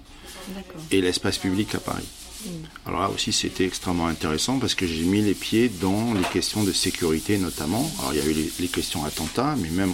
[0.92, 2.08] et l'espace public à Paris.
[2.46, 2.50] Hmm.
[2.86, 6.64] Alors là aussi, c'était extrêmement intéressant parce que j'ai mis les pieds dans les questions
[6.64, 7.90] de sécurité notamment.
[8.00, 9.94] Alors il y a eu les, questions attentats, mais même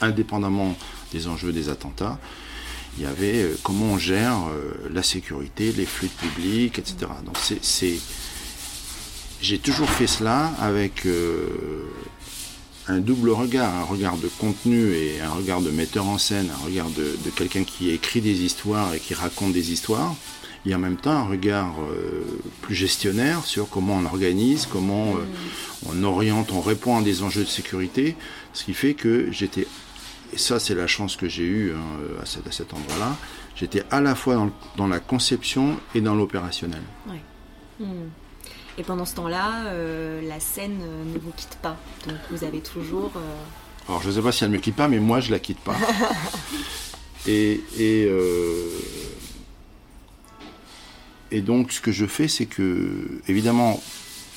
[0.00, 0.76] indépendamment
[1.12, 2.18] des enjeux des attentats,
[2.96, 6.96] il y avait euh, comment on gère euh, la sécurité, les flux publics, etc.
[7.24, 7.98] Donc c'est,
[9.40, 11.06] j'ai toujours fait cela avec
[12.88, 16.64] un double regard, un regard de contenu et un regard de metteur en scène, un
[16.64, 20.14] regard de, quelqu'un qui écrit des histoires et qui raconte des histoires,
[20.64, 22.24] et en même temps un regard euh,
[22.62, 25.24] plus gestionnaire sur comment on organise, comment euh,
[25.86, 28.16] on oriente, on répond à des enjeux de sécurité,
[28.54, 29.66] ce qui fait que j'étais,
[30.32, 33.16] et ça c'est la chance que j'ai eue hein, à, cet, endroit-là,
[33.54, 36.82] j'étais à la fois dans, la conception et dans l'opérationnel.
[37.78, 38.08] Hmm.
[38.78, 40.78] Et pendant ce temps-là, euh, la scène
[41.12, 41.76] ne vous quitte pas.
[42.06, 43.10] Donc vous avez toujours.
[43.16, 43.34] Euh,
[43.88, 45.40] Alors je ne sais pas si elle ne me quitte pas, mais moi je la
[45.40, 45.76] quitte pas.
[47.26, 48.68] et euh,
[51.32, 53.82] et, donc ce que je fais, c'est que évidemment,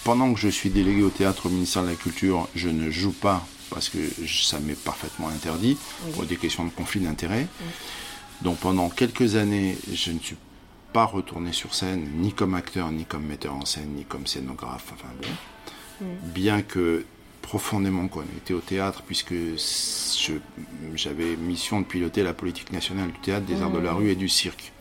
[0.04, 3.14] pendant que je suis délégué au théâtre au ministère de la Culture, je ne joue
[3.14, 5.78] pas parce que ça m'est parfaitement interdit
[6.14, 7.48] pour des questions de conflit d'intérêts.
[8.42, 10.36] Donc pendant quelques années, je ne suis
[10.94, 14.94] pas retourné sur scène, ni comme acteur, ni comme metteur en scène, ni comme scénographe,
[14.94, 16.06] enfin bon.
[16.06, 16.32] Mm.
[16.34, 17.06] Bien que
[17.42, 19.34] profondément connecté au théâtre, puisque
[20.96, 23.98] j'avais mission de piloter la politique nationale du théâtre, des arts de la mm.
[23.98, 24.72] rue et du cirque.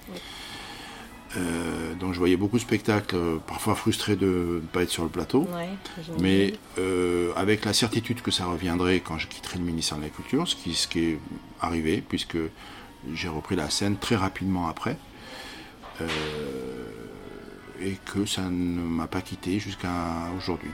[1.37, 5.05] Euh, donc je voyais beaucoup de spectacles, euh, parfois frustré de ne pas être sur
[5.05, 5.47] le plateau,
[6.19, 10.09] mais euh, avec la certitude que ça reviendrait quand je quitterai le ministère de la
[10.09, 11.19] Culture, ce qui, ce qui est
[11.61, 12.39] arrivé, puisque
[13.15, 14.97] j'ai repris la scène très rapidement après.
[16.01, 16.07] Euh,
[17.83, 20.71] et que ça ne m'a pas quitté jusqu'à aujourd'hui.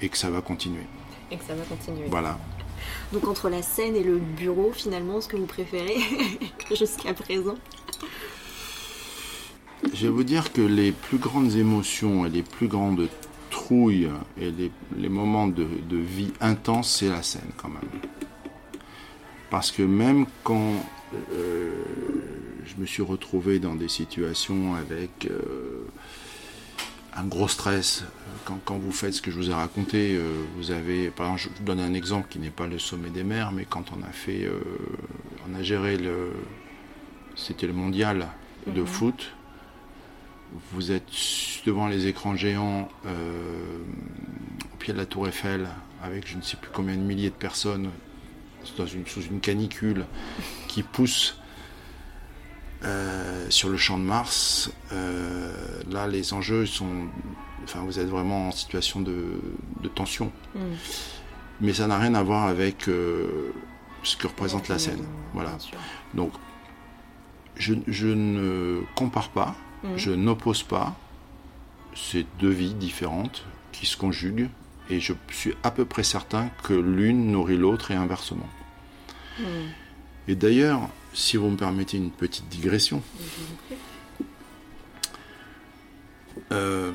[0.00, 0.86] Et que ça va continuer.
[1.30, 2.06] Et que ça va continuer.
[2.08, 2.38] Voilà.
[3.12, 5.98] Donc entre la scène et le bureau, finalement, ce que vous préférez
[6.74, 7.56] jusqu'à présent?
[9.92, 13.08] Je vais vous dire que les plus grandes émotions et les plus grandes
[13.50, 14.08] trouilles
[14.40, 14.50] et
[14.96, 18.00] les, moments de, vie intense, c'est la scène quand même.
[19.50, 20.72] Parce que même quand
[21.32, 21.72] euh,
[22.64, 25.84] je me suis retrouvé dans des situations avec euh,
[27.14, 28.04] un gros stress.
[28.44, 31.58] Quand, vous faites ce que je vous ai raconté, euh, vous avez, par exemple, je
[31.58, 34.12] vous donne un exemple qui n'est pas le sommet des mers, mais quand on a
[34.12, 34.60] fait, euh,
[35.48, 36.32] on a géré le,
[37.36, 38.28] c'était le mondial
[38.66, 38.86] de mhm.
[38.86, 39.32] foot.
[40.72, 41.10] vous êtes
[41.66, 45.68] devant les écrans géants au pied de la tour Eiffel
[46.02, 47.90] avec je ne sais plus combien de milliers de personnes
[48.76, 50.04] dans une, sous une canicule
[50.68, 51.41] qui pousse
[53.48, 54.70] sur le champ de Mars.
[55.90, 57.08] là, les enjeux sont.
[57.64, 59.40] Enfin, vous êtes vraiment en situation de,
[59.94, 60.32] tension.
[60.54, 60.60] Mm.
[61.60, 65.04] Mais ça n'a rien à voir avec ce que représente la scène.
[65.32, 65.56] Voilà.
[66.14, 66.32] Donc,
[67.56, 69.96] je, ne compare pas, mhm.
[69.96, 70.96] je n'oppose pas
[71.94, 74.48] ces deux vies différentes qui se conjuguent,
[74.90, 78.48] et je suis à peu près certain que l'une nourrit l'autre et inversement.
[80.28, 83.02] Et d'ailleurs, si vous me permettez une petite digression,
[86.50, 86.92] euh,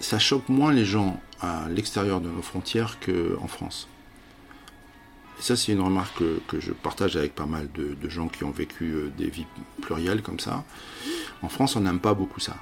[0.00, 3.88] ça choque moins les gens à l'extérieur de nos frontières qu'en France.
[5.38, 8.50] Et ça, c'est une remarque que, je partage avec pas mal de, gens qui ont
[8.50, 9.46] vécu euh, des vies
[9.82, 10.64] plurielles comme ça.
[11.42, 12.56] En France, on n'aime pas beaucoup ça.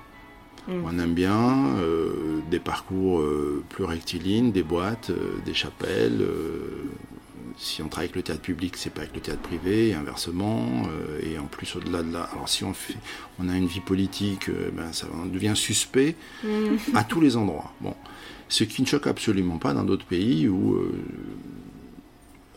[0.66, 0.72] Mm.
[0.85, 5.12] On aime bien euh, des parcours euh, plus rectilignes, des boîtes,
[5.44, 6.26] des chapelles.
[7.56, 10.82] Si on travaille avec le théâtre public, c'est pas avec le théâtre privé, et inversement.
[11.22, 12.96] et en plus, au-delà de là, alors si on, fait,
[13.38, 16.76] on a une vie politique, ben, ça devient suspect mm.
[16.94, 17.72] à tous les endroits.
[17.80, 17.94] Bon.
[18.48, 20.78] Ce qui ne choque absolument pas dans d'autres pays où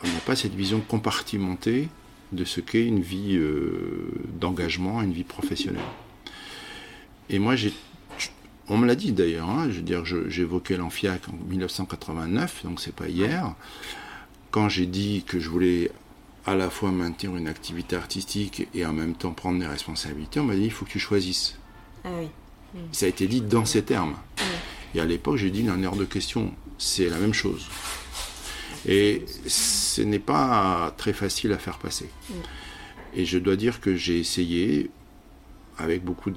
[0.03, 1.89] on n'a pas cette vision compartimentée
[2.31, 5.81] de ce qu'est une vie euh, d'engagement, une vie professionnelle.
[7.29, 7.73] Et moi, j'ai,
[8.69, 12.93] on me l'a dit d'ailleurs, hein, je veux dire, j'évoquais l'Amphiac en 1989, donc c'est
[12.95, 13.53] pas hier.
[14.57, 15.91] Quand j'ai dit que je voulais
[16.47, 20.45] à la fois maintenir une activité artistique et en même temps prendre des responsabilités, on
[20.45, 21.59] m'a dit il faut que tu choisisses.
[22.03, 22.27] Ah oui.
[22.91, 24.15] Ça a été dit dans ces termes.
[24.95, 27.67] Et à l'époque, j'ai dit, il en est hors de question, c'est la même chose.
[28.87, 32.09] Et ce n'est pas très facile à faire passer.
[33.13, 34.89] Et je dois dire que j'ai essayé,
[35.77, 36.31] avec beaucoup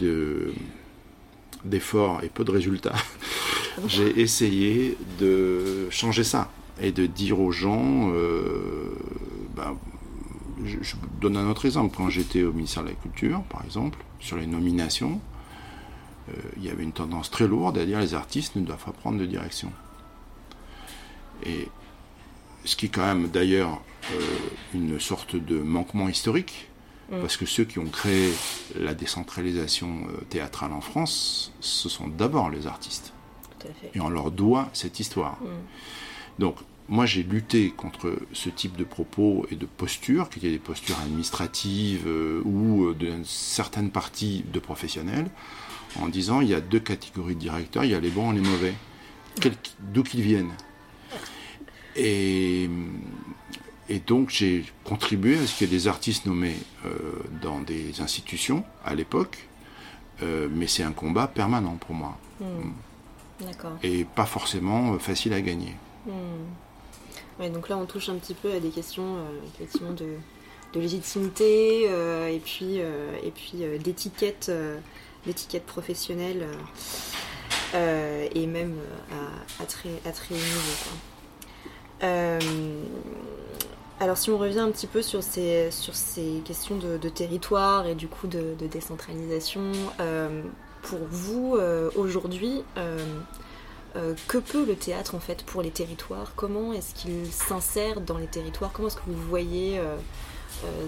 [1.64, 2.96] d'efforts et peu de résultats,
[3.86, 8.96] j'ai essayé de changer ça et de dire aux gens, euh,
[9.54, 9.76] ben,
[10.64, 14.36] je, donne un autre exemple, quand j'étais au ministère de la Culture, par exemple, sur
[14.36, 15.20] les nominations,
[16.28, 18.92] euh, il y avait une tendance très lourde à dire les artistes ne doivent pas
[18.92, 19.72] prendre de direction.
[21.44, 21.68] Et
[22.64, 23.80] ce qui est quand même d'ailleurs
[24.12, 24.20] euh,
[24.74, 26.68] une sorte de manquement historique,
[27.10, 27.20] mm.
[27.20, 28.32] parce que ceux qui ont créé
[28.78, 33.12] la décentralisation théâtrale en France, ce sont d'abord les artistes.
[33.94, 35.38] Et on leur doit cette histoire.
[35.42, 35.46] Mm.
[36.40, 36.56] Donc,
[36.88, 40.98] moi, j'ai lutté contre ce type de propos et de postures, qui étaient des postures
[41.00, 45.30] administratives euh, ou d'une certaine partie de professionnels,
[46.00, 48.36] en disant il y a deux catégories de directeurs, il y a les bons et
[48.36, 48.74] les mauvais,
[49.92, 50.52] d'où qu'ils viennent.
[51.94, 52.70] Et,
[54.06, 56.88] donc j'ai contribué à ce qu'il y ait des artistes nommés euh,
[57.42, 59.46] dans des institutions à l'époque,
[60.22, 62.16] euh, mais c'est un combat permanent pour moi.
[62.40, 62.44] Hmm.
[62.44, 62.72] Hmm.
[63.46, 63.78] D'accord.
[63.82, 65.74] Et pas forcément euh, facile à gagner.
[66.06, 67.52] Hmm.
[67.52, 69.16] donc là on touche un petit peu à des questions
[69.54, 70.16] effectivement de,
[70.74, 74.50] légitimité et puis, et puis d'étiquette,
[75.26, 76.46] d'étiquette professionnelle
[77.74, 78.76] et même
[79.60, 80.96] à, très, à très haut niveau.
[82.02, 82.38] Euh,
[83.98, 87.94] alors si on revient un petit peu sur ces, sur ces questions de, territoire et
[87.94, 90.42] du coup de, décentralisation, euh,
[90.82, 92.62] pour vous euh, aujourd'hui,
[94.28, 96.32] que peut le théâtre en fait pour les territoires?
[96.36, 98.70] Comment est-ce qu'il s'insère dans les territoires?
[98.72, 99.80] Comment est-ce que vous voyez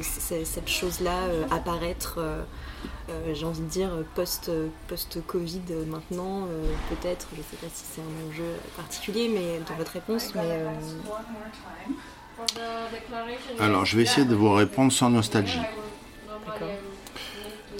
[0.02, 1.18] cette chose-là
[1.50, 2.18] apparaître
[3.10, 4.50] euh, j'ai envie de dire post,
[4.88, 8.44] post-Covid maintenant, euh, peut-être, je ne sais pas si c'est un enjeu
[8.76, 10.34] particulier mais dans votre réponse.
[10.34, 10.68] Mais, euh,
[13.60, 15.60] Alors je vais essayer de vous répondre sans nostalgie.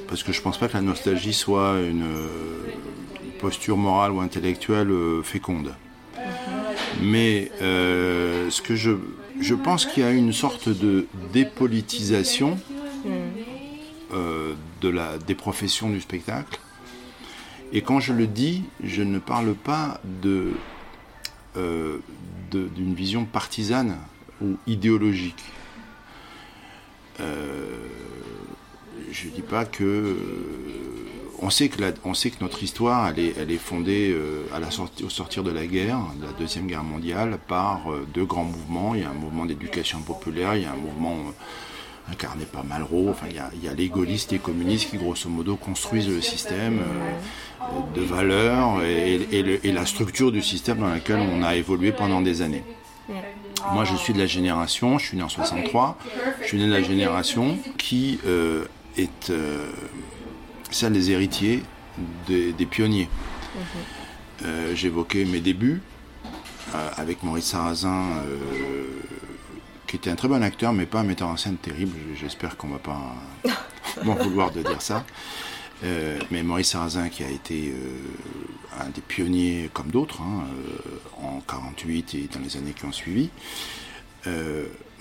[0.08, 2.04] Parce que je ne pense pas que la nostalgie soit une
[3.42, 4.90] posture morale ou intellectuelle
[5.22, 5.74] féconde.
[7.02, 8.92] Mais ce que je,
[9.40, 12.58] je pense qu'il y a une sorte de dépolitisation
[14.82, 16.58] de la, des professions du spectacle.
[17.72, 20.52] Et quand je le dis, je ne parle pas de,
[21.56, 21.98] euh,
[22.50, 23.96] d'une vision partisane
[24.42, 25.42] ou idéologique.
[27.20, 27.86] Euh,
[29.10, 30.16] je ne dis pas que...
[31.42, 34.16] on, sait que notre histoire, elle est, fondée
[34.70, 37.82] sortie, au sortir de la guerre, de la Deuxième Guerre mondiale, par
[38.14, 38.94] deux grands mouvements.
[38.94, 41.16] Il y a un mouvement d'éducation populaire, il y a un mouvement
[42.10, 43.08] incarné par Malraux.
[43.10, 47.64] Enfin, il y a, les gaullistes et communistes qui, grosso modo, construisent le système euh,
[47.94, 52.64] de valeurs et, la structure du système dans lequel on a évolué pendant des années.
[53.72, 55.98] Moi, je suis de la génération, je suis né en 63,
[56.42, 58.64] je suis né de la génération qui euh,
[58.96, 59.32] est
[60.72, 61.62] euh, celle des héritiers
[62.26, 63.08] des, pionniers.
[63.54, 64.74] Mhm.
[64.74, 65.82] J'évoquais mes débuts
[66.96, 68.22] avec Maurice Sarrazin,
[69.86, 71.96] qui était un très bon acteur, mais pas un metteur en scène terrible.
[72.18, 73.14] J'espère qu'on ne va pas
[74.04, 75.04] m'en vouloir de dire ça.
[75.84, 80.44] Euh, mais Maurice Sarrazin, qui a été euh, un des pionniers, comme d'autres, hein,
[80.86, 83.30] euh, en 48 et dans les années qui ont suivi,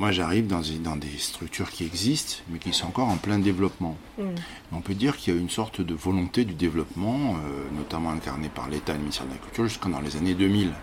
[0.02, 3.96] moi j'arrive dans, dans, des structures qui existent, mais qui sont encore en plein développement.
[4.18, 4.24] Mm.
[4.74, 7.38] On peut dire qu'il y a une sorte de volonté du développement,
[7.76, 10.74] notamment incarnée par l'État et le ministère de la Culture, jusqu'en dans les années 2000.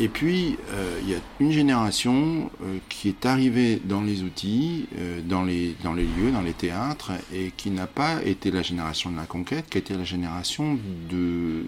[0.00, 4.86] Et puis, euh, il y a une génération euh, qui est arrivée dans les outils,
[4.96, 8.62] euh, dans, les, dans les lieux, dans les théâtres, et qui n'a pas été la
[8.62, 10.78] génération de la conquête, qui a été la génération
[11.10, 11.64] de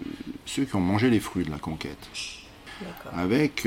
[0.46, 2.09] ceux qui ont mangé les fruits de la conquête.
[3.12, 3.66] Avec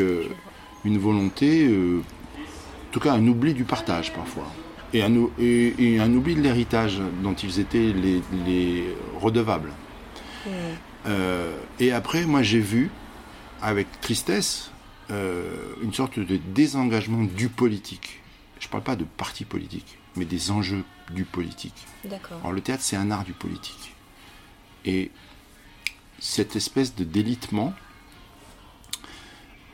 [0.85, 4.51] une volonté, en tout cas un oubli du partage parfois,
[4.93, 8.83] et un, et, un oubli de l'héritage dont ils étaient les, les
[9.19, 9.71] redevables.
[11.79, 12.89] et après, moi j'ai vu,
[13.63, 14.71] avec tristesse
[15.09, 18.21] euh, une sorte de désengagement du politique.
[18.59, 21.85] Je ne parle pas de parti politique, mais des enjeux du politique.
[22.41, 23.93] Alors le théâtre, c'est un art du politique.
[24.85, 25.11] Et
[26.19, 27.73] cette espèce de délitement,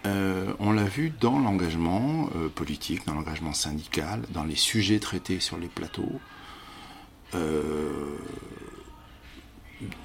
[0.06, 5.40] euh, on l'a vu dans l'engagement euh, politique, dans l'engagement syndical, dans les sujets traités
[5.40, 6.20] sur les plateaux.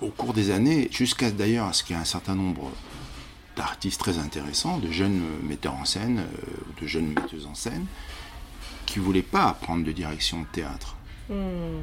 [0.01, 2.71] au cours des années, jusqu'à d'ailleurs à ce qu'il y ait un certain nombre
[3.57, 7.87] d'artistes très intéressants, de jeunes metteurs en scène, euh, de jeunes metteuses en scène,
[8.87, 10.97] qui ne voulaient pas prendre de direction de théâtre.
[11.29, 11.83] Hmm.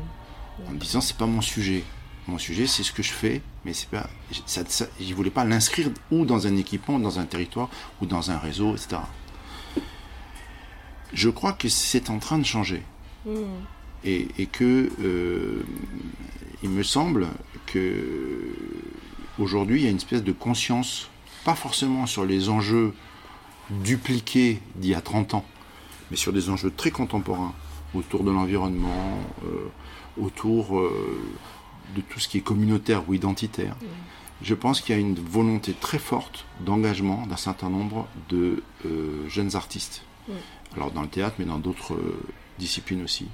[0.67, 1.83] En disant, c'est pas mon sujet.
[2.27, 4.09] Mon sujet, c'est ce que je fais, mais c'est pas.
[4.45, 4.61] Ça,
[4.99, 7.69] ne voulais pas l'inscrire ou dans un équipement, dans un territoire,
[8.01, 9.01] ou dans un réseau, etc.
[11.13, 12.83] Je crois que c'est en train de changer.
[13.25, 13.65] Hmm.
[14.03, 15.63] Et, et, que euh,
[16.63, 17.27] il me semble
[17.67, 18.55] que
[19.37, 21.07] aujourd'hui il y a une espèce de conscience
[21.43, 22.93] pas forcément sur les enjeux
[23.69, 25.45] dupliqués d'il y a 30 ans,
[26.09, 27.53] mais sur des enjeux très contemporains,
[27.93, 29.69] autour de l'environnement, euh,
[30.21, 31.21] autour euh,
[31.95, 33.75] de tout ce qui est communautaire ou identitaire.
[34.41, 39.27] Je pense qu'il y a une volonté très forte d'engagement d'un certain nombre de euh,
[39.29, 40.03] jeunes artistes.
[40.75, 41.97] Alors dans le théâtre, mais dans d'autres
[42.57, 43.25] disciplines aussi.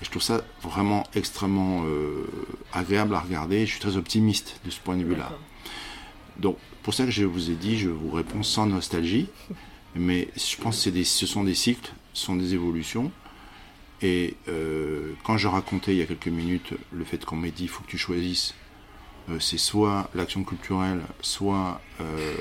[0.00, 1.84] Et je trouve ça vraiment extrêmement
[2.72, 3.64] agréable à regarder.
[3.64, 5.30] Je suis très optimiste de ce point de vue-là.
[6.38, 9.26] Donc pour ça que je vous ai dit, je vous réponds sans nostalgie,
[9.96, 13.10] mais je pense que ce sont des cycles, ce sont des évolutions.
[14.02, 17.64] Et euh, quand je racontais il y a quelques minutes le fait qu'on m'ait dit
[17.64, 18.54] il faut que tu choisisses,
[19.30, 22.34] euh, c'est soit l'action culturelle, soit euh,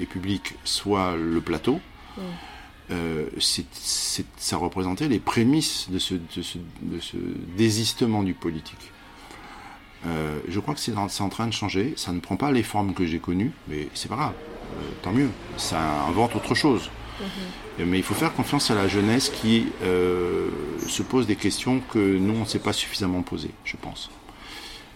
[0.00, 1.80] et publique, soit le plateau.
[4.36, 7.16] ça représentait les prémices de ce, de ce
[7.56, 8.92] désistement du politique.
[10.48, 11.92] Je crois que c'est en train de changer.
[11.96, 14.34] Ça ne prend pas les formes que j'ai connues, mais c'est pas grave.
[15.02, 15.28] Tant mieux.
[15.58, 16.90] Ça invente autre chose.
[17.20, 17.86] Mhm.
[17.86, 20.48] Mais il faut faire confiance à la jeunesse qui euh,
[20.86, 24.10] se pose des questions que nous, on ne s'est pas suffisamment posées, je pense.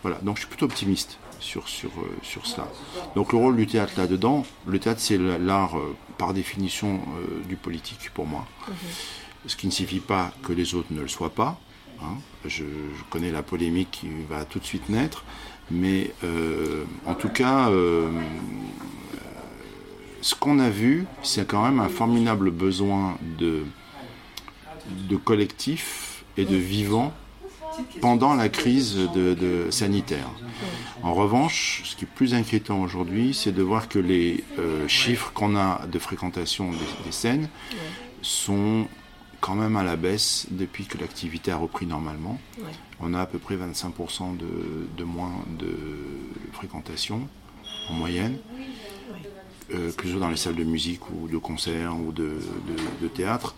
[0.02, 1.90] Voilà, donc je suis plutôt optimiste sur, sur,
[2.22, 2.68] sur cela.
[3.14, 5.76] Donc le rôle du théâtre là-dedans, le théâtre c'est l'art
[6.18, 7.00] par définition
[7.48, 8.46] du politique pour moi.
[8.68, 8.74] Mhm.
[9.46, 11.60] Ce qui ne signifie pas que les autres ne le soient pas,
[12.02, 12.16] Hein.
[12.44, 12.64] Je,
[13.10, 15.24] connais la polémique qui va tout de suite naître,
[15.70, 18.10] mais euh, en tout cas, euh,
[20.22, 23.64] ce qu'on a vu, c'est quand même un formidable besoin de,
[25.08, 27.12] de collectif et de vivant
[28.00, 30.30] pendant la crise de, sanitaire.
[31.02, 35.32] En revanche, ce qui est plus inquiétant aujourd'hui, c'est de voir que les euh, chiffres
[35.34, 36.70] qu'on a de fréquentation
[37.04, 37.48] des scènes
[38.20, 38.86] sont
[39.40, 42.38] quand même à la baisse depuis que l'activité a repris normalement.
[43.00, 45.74] On a à peu près 25% de, moins de
[46.52, 47.28] fréquentation
[47.90, 48.38] en moyenne,
[49.74, 52.38] euh, que ce soit dans les salles de musique ou de concert ou de,
[53.14, 53.54] théâtre,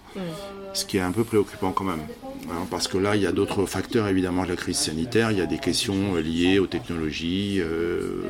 [0.72, 2.02] ce qui est un peu préoccupant quand même.
[2.50, 5.38] Hein, parce que là, il y a d'autres facteurs évidemment de la crise sanitaire, il
[5.38, 8.22] y a des questions liées aux technologies, euh,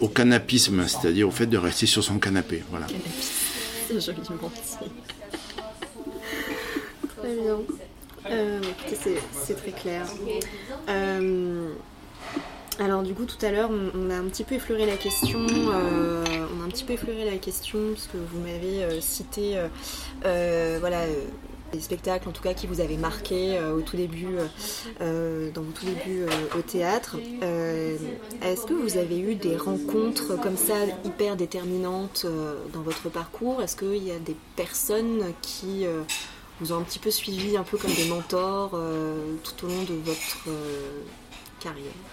[0.00, 2.62] au canapisme, c'est-à-dire au fait de rester sur son canapé.
[2.70, 2.86] Voilà.
[7.16, 7.58] Très bien.
[8.30, 8.60] Euh,
[9.44, 10.06] c'est très clair.
[10.88, 11.72] Euh,
[12.82, 16.24] alors du coup tout à l'heure on, a un petit peu effleuré la question, euh,
[16.56, 19.56] on a un petit peu effleuré la question puisque vous m'avez cité
[20.22, 21.04] voilà
[21.72, 24.46] des spectacles en tout cas qui vous avaient marqué euh, au tout début, euh,
[25.00, 26.26] euh, dans vos tout débuts
[26.56, 27.16] au théâtre.
[28.42, 30.74] Est-ce que vous avez eu des rencontres comme ça
[31.04, 32.26] hyper déterminantes
[32.72, 33.62] dans votre parcours?
[33.62, 35.86] Est-ce qu'il y a des personnes qui
[36.60, 39.94] vous ont un petit peu suivi un peu comme des mentors tout au long de
[40.04, 40.48] votre
[41.60, 42.11] carrière?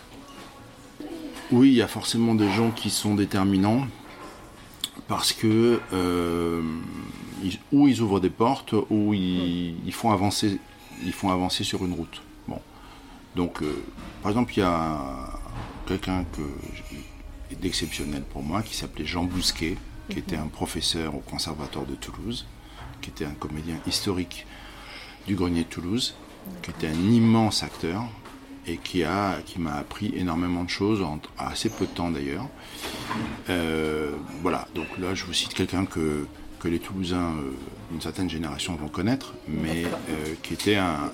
[1.51, 3.87] Oui, il y a forcément des gens qui sont déterminants
[5.07, 5.79] parce que
[7.71, 10.59] ou ils ouvrent des portes ou ils, ils, font avancer
[11.03, 12.21] ils font avancer sur une route.
[12.47, 12.59] Bon.
[13.35, 13.63] Donc,
[14.21, 15.29] par exemple, il y a
[15.87, 19.77] quelqu'un que, d'exceptionnel pour moi qui s'appelait Jean Bousquet,
[20.09, 20.19] qui mhm.
[20.19, 22.45] était un professeur au Conservatoire de Toulouse,
[23.01, 24.45] qui était un comédien historique
[25.27, 26.15] du Grenier de Toulouse,
[26.61, 28.03] qui était un immense acteur
[28.69, 32.47] et qui a qui m'a appris énormément de choses en assez peu de temps d'ailleurs.
[33.49, 34.11] Euh,
[34.41, 36.25] voilà, donc là je vous cite quelqu'un que
[36.59, 37.51] que les Toulousains euh,
[37.89, 41.11] d'une certaine génération vont connaître, mais euh, qui était un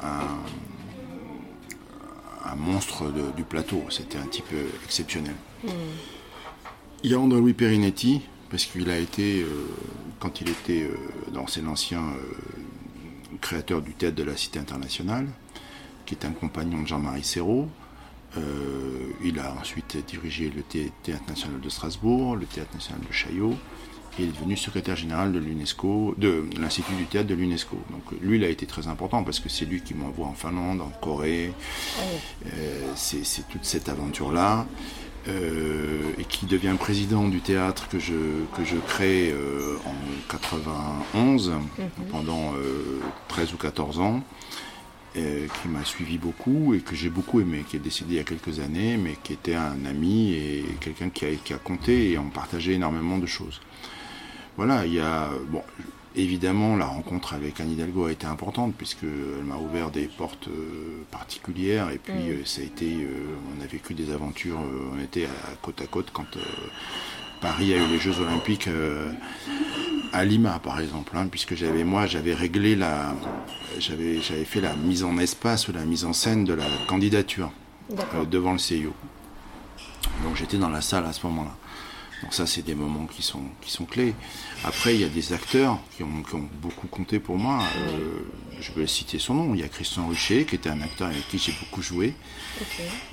[2.48, 3.84] un monstre du plateau.
[3.90, 4.54] C'était un type
[4.84, 5.34] exceptionnel.
[5.64, 5.70] Hmm.
[7.04, 9.46] Il y a André Louis Perinetti, parce qu'il a été,
[10.20, 10.90] quand il était
[11.34, 12.04] dans c'est l'ancien
[13.42, 15.28] créateur du théâtre de la Cité internationale,
[16.06, 17.70] qui est un compagnon de Jean-Marie Serrault.
[19.24, 23.56] il a ensuite dirigé le Théâtre national de Strasbourg, le Théâtre national de Chaillot,
[24.18, 27.78] il est devenu secrétaire général de l'UNESCO, de l'Institut du théâtre de l'UNESCO.
[27.92, 30.82] Donc lui, il a été très important parce que c'est lui qui m'envoie en Finlande,
[30.82, 31.54] en Corée.
[32.46, 34.66] Euh, c'est toute cette aventure-là.
[35.28, 38.14] Euh, et qui devient président du théâtre que je,
[38.56, 41.60] que je crée euh, en 91 mhm.
[42.12, 42.54] pendant
[43.30, 44.22] 13 ou 14 ans.
[45.16, 48.24] Qui m'a suivi beaucoup et que j'ai beaucoup aimé, qui est décédé il y a
[48.24, 52.18] quelques années, mais qui était un ami et quelqu'un qui a, qui a compté et
[52.18, 53.62] on partageait énormément de choses
[54.58, 55.62] voilà, il y a bon,
[56.16, 61.04] évidemment la rencontre avec Anne Hidalgo a été importante puisqu'elle m'a ouvert des portes euh,
[61.12, 62.30] particulières et puis mm.
[62.30, 64.60] euh, ça a été, euh, on a vécu des aventures,
[64.94, 66.38] on était à, côte à côte quand
[67.42, 68.70] Paris a eu les Jeux Olympiques
[70.14, 73.16] à Lima par exemple, hein, puisque j'avais moi j'avais réglé la,
[73.80, 77.52] j'avais j'avais fait la mise en espace ou la mise en scène de la candidature
[78.30, 78.94] devant le CIO.
[80.24, 81.56] Donc j'étais dans la salle à ce moment-là.
[82.22, 84.16] Donc ça, c'est des moments qui sont, qui sont clés.
[84.64, 86.24] Après, il y a des acteurs qui ont,
[86.62, 87.62] beaucoup compté pour moi.
[87.78, 88.20] Euh,
[88.60, 89.54] je vais citer son nom.
[89.54, 92.16] Il y a Christian Rucher, qui était un acteur avec qui j'ai beaucoup joué,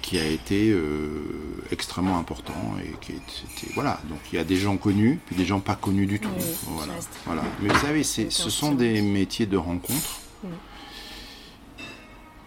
[0.02, 1.24] qui a été euh,
[1.70, 2.54] extrêmement important.
[2.84, 4.00] Et qui était, voilà.
[4.08, 6.30] Donc il y a des gens connus, puis des gens pas connus du tout.
[6.66, 6.92] voilà.
[7.26, 7.42] voilà.
[7.60, 10.20] Mais vous savez, ce sont des métiers de rencontre.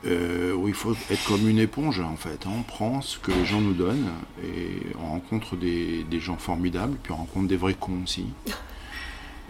[0.08, 2.46] Euh, où il faut être comme une éponge en fait.
[2.46, 2.52] Hein.
[2.60, 4.12] On prend ce que les gens nous donnent
[4.44, 8.26] et on rencontre des, gens formidables, puis on rencontre des vrais cons aussi.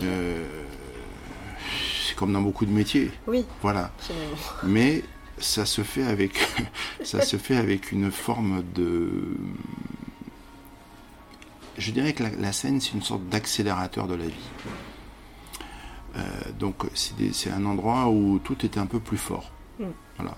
[0.04, 0.43] Euh,
[2.06, 3.12] c'est comme dans beaucoup de métiers.
[3.28, 3.46] Oui.
[3.62, 3.91] Voilà.
[4.64, 5.04] Mais
[5.38, 6.38] ça se fait avec
[7.03, 9.38] ça se fait avec une forme de
[11.77, 14.49] je dirais que la, scène c'est une sorte d'accélérateur de la vie.
[16.15, 16.21] Euh,
[16.57, 19.51] donc c'est un endroit où tout est un peu plus fort.
[19.79, 19.86] Mm.
[20.17, 20.38] Voilà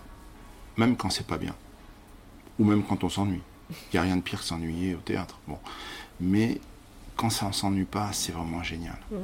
[0.77, 1.55] même quand c'est pas bien,
[2.59, 3.41] ou même quand on s'ennuie.
[3.69, 5.39] Il n'y a rien de pire que s'ennuyer au théâtre.
[5.47, 5.59] Bon.
[6.21, 6.61] Mais
[7.17, 8.97] quand ça ne s'ennuie pas, c'est vraiment génial.
[9.11, 9.15] Mm.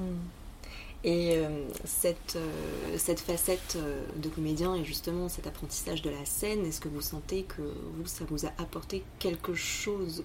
[1.04, 1.49] Et euh,
[1.84, 6.80] cette, euh, cette facette euh, de comédien et justement cet apprentissage de la scène, est-ce
[6.80, 10.24] que vous sentez que vous, ça vous a apporté quelque chose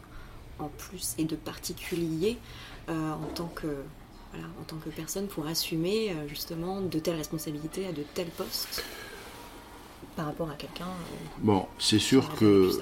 [0.60, 2.36] en plus et de particulier
[2.88, 3.66] en, tant que,
[4.32, 8.82] voilà, en tant que personne pour assumer justement de telles responsabilités à de tels postes
[10.16, 12.72] par rapport à quelqu'un euh, Bon, c'est sûr que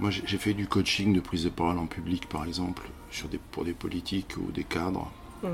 [0.00, 3.38] moi j'ai fait du coaching de prise de parole en public par exemple sur des,
[3.38, 5.10] pour des politiques ou des cadres.
[5.42, 5.46] Mmh.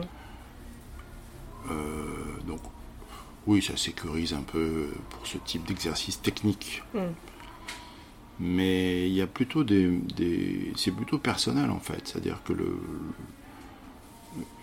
[1.70, 1.74] Euh,
[2.47, 2.61] donc
[3.47, 6.82] oui, ça sécurise un peu pour ce type d'exercice technique.
[6.95, 7.01] Mmh.
[8.39, 12.78] Mais il y a plutôt des, des c'est plutôt personnel en fait, c'est-à-dire que le,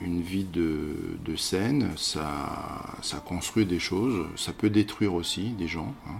[0.01, 5.93] une vie de, scène, ça, ça construit des choses, ça peut détruire aussi des gens.
[6.07, 6.19] Hein.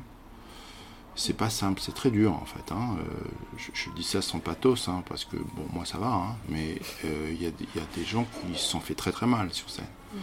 [1.16, 2.72] C'est pas simple, c'est très dur en fait.
[2.72, 2.98] Hein.
[3.00, 7.32] Euh, je, dis ça sans pathos, hein, parce que bon, moi ça va, mais euh,
[7.32, 7.52] il y, a
[7.96, 9.86] des gens qui se sont fait très très mal sur scène.
[10.14, 10.18] Mm.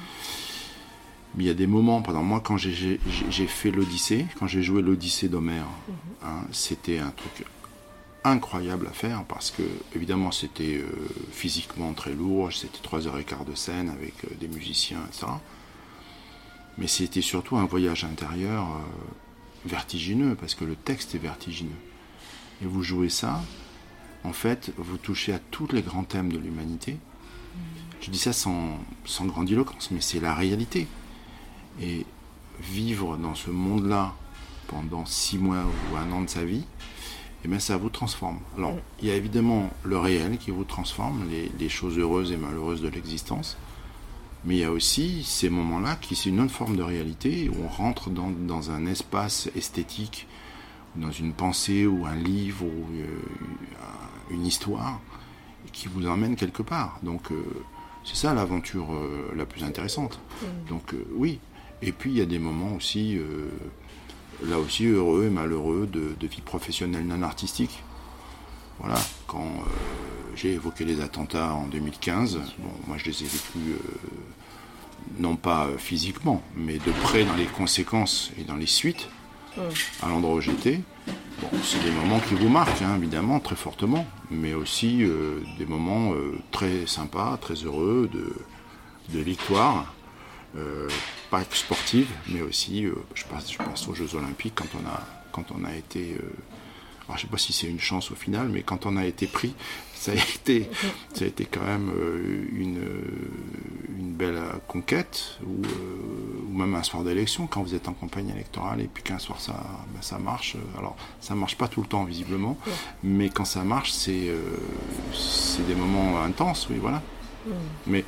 [1.36, 2.98] Mais il y a des moments, pendant moi quand j'ai
[3.46, 5.66] fait l'Odyssée, quand j'ai joué l'Odyssée d'Homère,
[6.24, 6.42] mm-hmm.
[6.50, 7.46] c'était un truc
[8.24, 9.62] incroyable à faire parce que
[9.94, 10.88] évidemment c'était euh,
[11.32, 15.26] physiquement très lourd, c'était trois heures et quart de scène avec euh, des musiciens, etc.
[16.78, 18.78] Mais c'était surtout un voyage intérieur euh,
[19.66, 21.70] vertigineux parce que le texte est vertigineux.
[22.62, 23.42] Et vous jouez ça,
[24.24, 26.96] en fait, vous touchez à tous les grands thèmes de l'humanité.
[28.00, 30.86] Je dis ça sans, sans grandiloquence, mais c'est la réalité.
[31.80, 32.04] Et
[32.60, 34.14] vivre dans ce monde-là
[34.68, 36.64] pendant six mois ou un an de sa vie,
[37.42, 38.38] et eh bien ça vous transforme.
[38.58, 41.26] Alors, il y a évidemment le réel qui vous transforme,
[41.58, 43.56] les, choses heureuses et malheureuses de l'existence.
[44.44, 47.64] Mais il y a aussi ces moments-là qui c'est une autre forme de réalité où
[47.64, 50.26] on rentre dans, dans un espace esthétique,
[50.96, 53.06] dans une pensée ou un livre ou euh,
[54.30, 55.00] une histoire
[55.72, 56.98] qui vous emmène quelque part.
[57.02, 57.44] Donc euh,
[58.02, 60.18] c'est ça l'aventure euh, la plus intéressante.
[60.68, 61.38] Donc oui.
[61.82, 63.18] Et puis il y a des moments aussi,
[64.44, 67.82] là aussi heureux et malheureux de, de vie professionnelle non artistique.
[68.78, 69.48] Voilà, quand
[70.40, 72.40] j'ai évoqué les attentats en 2015.
[72.58, 73.78] Bon, moi, je les ai vécus euh,
[75.18, 79.08] non pas physiquement, mais de près dans les conséquences et dans les suites
[80.02, 80.80] à l'endroit où j'étais.
[81.42, 85.66] Bon, c'est des moments qui vous marquent, hein, évidemment, très fortement, mais aussi euh, des
[85.66, 88.32] moments euh, très sympas, très heureux, de,
[89.12, 89.92] de victoire.
[91.30, 95.52] pas sportive, mais aussi, je, pense, je pense aux Jeux Olympiques quand on a, quand
[95.52, 96.16] on a été
[97.10, 99.26] je ne sais pas si c'est une chance au final, mais quand on a été
[99.26, 99.54] pris,
[100.00, 100.70] ça a été,
[101.12, 106.74] ça a été quand même euh, une, euh, une belle conquête, ou, euh, ou même
[106.74, 109.52] un soir d'élection, quand vous êtes en campagne électorale et puis qu'un soir ça,
[109.92, 110.56] ben, ça marche.
[110.78, 112.56] Alors, ça marche pas tout le temps, visiblement,
[113.02, 114.30] mais quand ça marche, c'est
[115.12, 117.02] c'est des moments intenses, oui, voilà.
[117.86, 118.06] Mais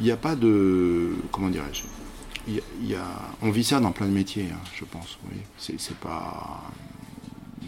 [0.00, 1.16] il n'y a pas de.
[1.32, 1.84] Comment dirais-je
[2.46, 3.06] il y, a,
[3.40, 5.18] on vit ça dans plein de métiers, hein, je pense.
[5.32, 5.40] Oui.
[5.56, 6.60] C'est pas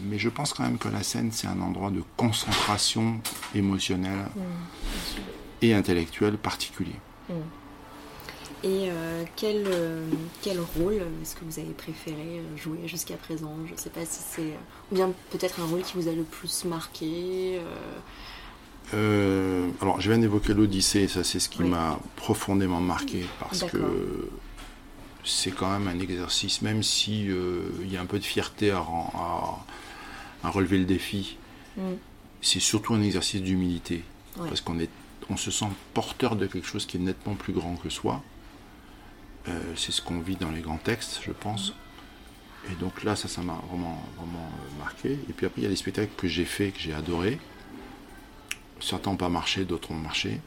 [0.03, 3.19] mais je pense quand même que la scène, c'est un endroit de concentration
[3.55, 4.41] émotionnelle mmh,
[5.63, 6.95] et intellectuelle particulier.
[7.29, 7.33] Mmh.
[8.63, 10.09] Et euh, quel, euh,
[10.41, 13.55] quel rôle est-ce que vous avez préféré euh, jouer jusqu'à présent?
[13.67, 14.57] Je ne sais pas si c'est...
[14.91, 17.59] Ou bien peut-être un rôle qui vous a le plus marqué
[18.91, 24.29] Alors, je viens d'évoquer l'Odyssée, ça c'est ce qui m'a profondément marqué, parce que
[25.23, 27.35] c'est quand même un exercice, même s'il
[27.83, 29.59] il y a un peu de fierté à, à
[30.43, 31.37] à relever le défi,
[31.77, 31.81] mm.
[32.41, 34.03] c'est surtout un exercice d'humilité.
[34.37, 34.89] Parce qu'on est,
[35.29, 35.65] on se sent
[35.95, 38.21] porteur de quelque chose qui est nettement plus grand que soi.
[39.47, 41.73] Euh, c'est ce qu'on vit dans les grands textes, je pense.
[42.71, 45.13] Et donc là, ça, ça m'a vraiment, vraiment euh, marqué.
[45.29, 47.39] Et puis après, il y a des spectacles que j'ai faits, que j'ai adorés.
[48.79, 50.39] Certains n'ont pas marché, d'autres ont marché.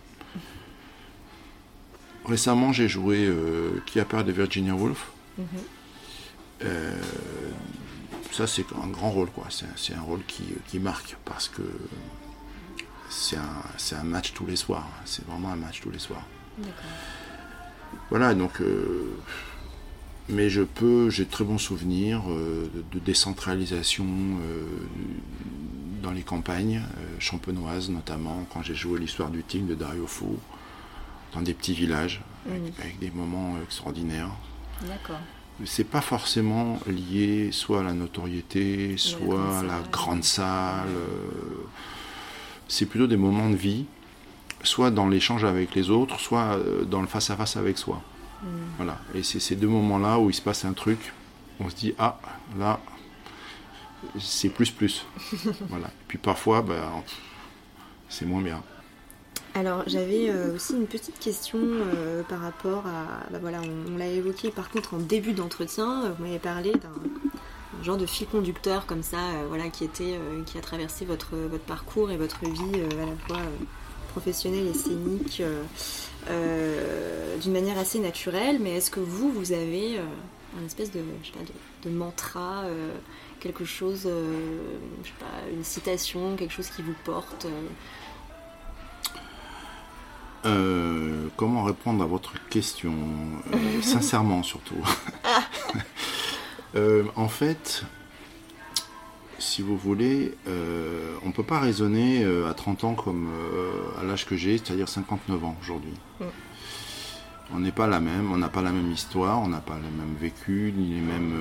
[2.25, 5.11] Récemment, j'ai joué euh, Qui a peur de Virginia Woolf?
[6.63, 7.01] Euh,
[8.33, 9.47] ça c'est un grand rôle quoi.
[9.77, 11.63] C'est un rôle qui, marque parce que
[13.09, 14.89] c'est un, un, match tous les soirs.
[15.05, 16.25] C'est vraiment un match tous les soirs.
[18.11, 18.61] Voilà donc.
[18.61, 19.17] Euh,
[20.29, 24.63] mais je peux, j'ai de très bons souvenirs euh, de, décentralisation euh,
[26.05, 26.83] dans les campagnes
[27.19, 30.39] champenoises, notamment quand j'ai joué l'histoire du Tigre de Dario Fo,
[31.35, 34.31] dans des petits villages, avec, des moments extraordinaires.
[34.83, 35.19] D'accord
[35.65, 40.89] c'est pas forcément lié soit à la notoriété, soit à la grande salle.
[40.89, 41.67] Euh,
[42.69, 43.85] c'est plutôt des moments de vie,
[44.63, 48.03] soit dans l'échange avec les autres, soit euh, dans le face-à-face avec soi.
[48.43, 48.47] Mm.
[48.77, 48.99] Voilà.
[49.15, 51.13] Et c'est ces deux moments-là où il se passe un truc,
[51.59, 52.19] on se dit ah
[52.59, 52.81] là
[54.19, 55.07] c'est plus plus.
[55.69, 55.89] voilà.
[55.89, 56.83] Et puis parfois, ben,
[58.09, 58.63] c'est moins bien.
[59.55, 63.61] Alors j'avais euh, aussi une petite question euh, par rapport à, bah, voilà,
[63.93, 68.07] on, l'a évoqué par contre en début d'entretien, euh, vous m'avez parlé d'un genre de
[68.07, 72.45] fil conducteur comme ça, voilà, qui était, qui a traversé votre, votre parcours et votre
[72.45, 73.43] vie à la fois
[74.11, 75.43] professionnelle et scénique
[77.41, 78.59] d'une manière assez naturelle.
[78.61, 82.65] Mais est-ce que vous, vous avez un espèce de, je sais pas, de, de mantra,
[83.39, 87.47] quelque chose, je sais pas, une citation, quelque chose qui vous porte
[90.47, 92.95] euh, comment répondre à votre question
[93.53, 94.83] euh, Sincèrement surtout.
[96.77, 97.85] Euh, en fait,
[99.41, 103.29] si vous voulez, on ne peut pas raisonner à 30 ans comme
[104.01, 105.95] à l'âge que j'ai, c'est-à-dire 59 ans aujourd'hui.
[106.21, 106.25] Mm.
[107.53, 109.91] On n'est pas la même, on n'a pas la même histoire, on n'a pas le
[109.91, 111.35] même vécu, ni les mêmes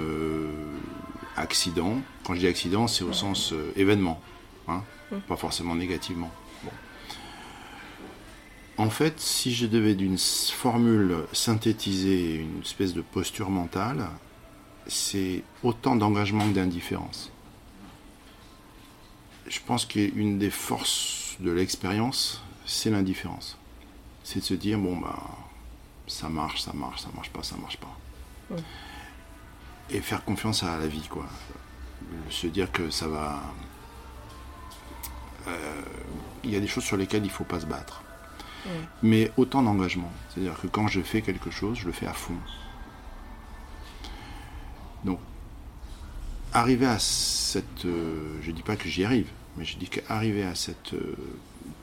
[1.38, 2.00] accidents.
[2.26, 4.20] Quand je dis accident, c'est au sens événement,
[4.68, 4.82] hein,
[5.12, 5.18] mm.
[5.28, 6.32] pas forcément négativement.
[8.80, 14.08] En fait, si je devais d'une formule synthétiser une espèce de posture mentale,
[14.88, 17.30] c'est autant d'engagement que d'indifférence.
[19.50, 23.58] Je pense qu'une des forces de l'expérience, c'est l'indifférence.
[24.24, 25.28] C'est de se dire, bon, bah,
[26.08, 28.56] ça marche, ça marche, ça marche pas, ça marche pas.
[29.90, 31.28] Et faire confiance à la vie, quoi.
[32.30, 33.44] Se dire que ça va.
[35.50, 35.82] Euh,
[36.46, 38.04] il y a des choses sur lesquelles il ne faut pas se battre
[39.04, 40.12] mais autant d'engagement.
[40.30, 42.36] C'est-à-dire que quand je fais quelque chose, je le fais à fond.
[45.04, 45.20] Donc,
[46.54, 47.86] arriver à cette.
[47.86, 51.16] Euh, je ne dis pas que j'y arrive, mais je dis qu'arriver à cette euh,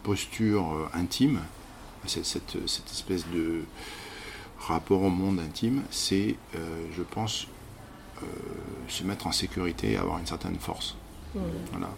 [0.03, 1.41] posture euh, intime,
[2.07, 3.64] cette, cette, espèce de
[4.61, 7.49] rapport au monde intime, c'est, je pense,
[8.87, 10.95] se mettre en sécurité et avoir une certaine force.
[11.35, 11.41] Mmh.
[11.72, 11.91] Voilà.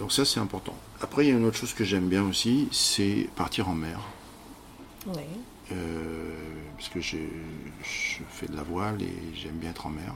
[0.00, 0.74] Donc ça, c'est important.
[1.02, 4.00] Après, il y a une autre chose que j'aime bien aussi, c'est partir en mer.
[5.06, 5.22] Oui.
[5.72, 6.34] Euh,
[6.76, 7.18] parce que je,
[8.30, 10.14] fais de la voile et j'aime bien être en mer.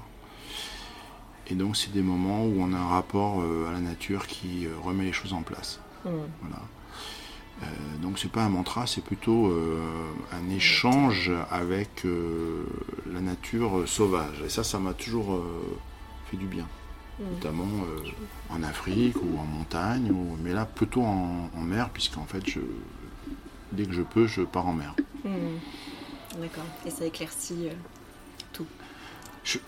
[1.49, 4.66] Et donc, c'est des moments où on a un rapport euh, à la nature qui
[4.66, 5.80] euh, remet les choses en place.
[6.07, 6.11] Mmh.
[6.41, 6.62] Voilà.
[8.01, 9.55] donc, c'est pas un mantra, c'est plutôt
[10.32, 14.43] un échange avec la nature sauvage.
[14.45, 15.43] Et ça, ça m'a toujours
[16.30, 16.66] fait du bien.
[17.18, 17.24] Mm.
[17.34, 18.10] notamment euh,
[18.50, 22.60] en Afrique ou en montagne, ou, mais là plutôt en, mer, puisqu'en fait, je,
[23.72, 24.94] dès que je peux, je pars en mer.
[25.24, 26.38] Mm.
[26.40, 27.72] D'accord, et ça éclaircit euh,
[28.52, 28.66] tout.
[29.44, 29.58] Je,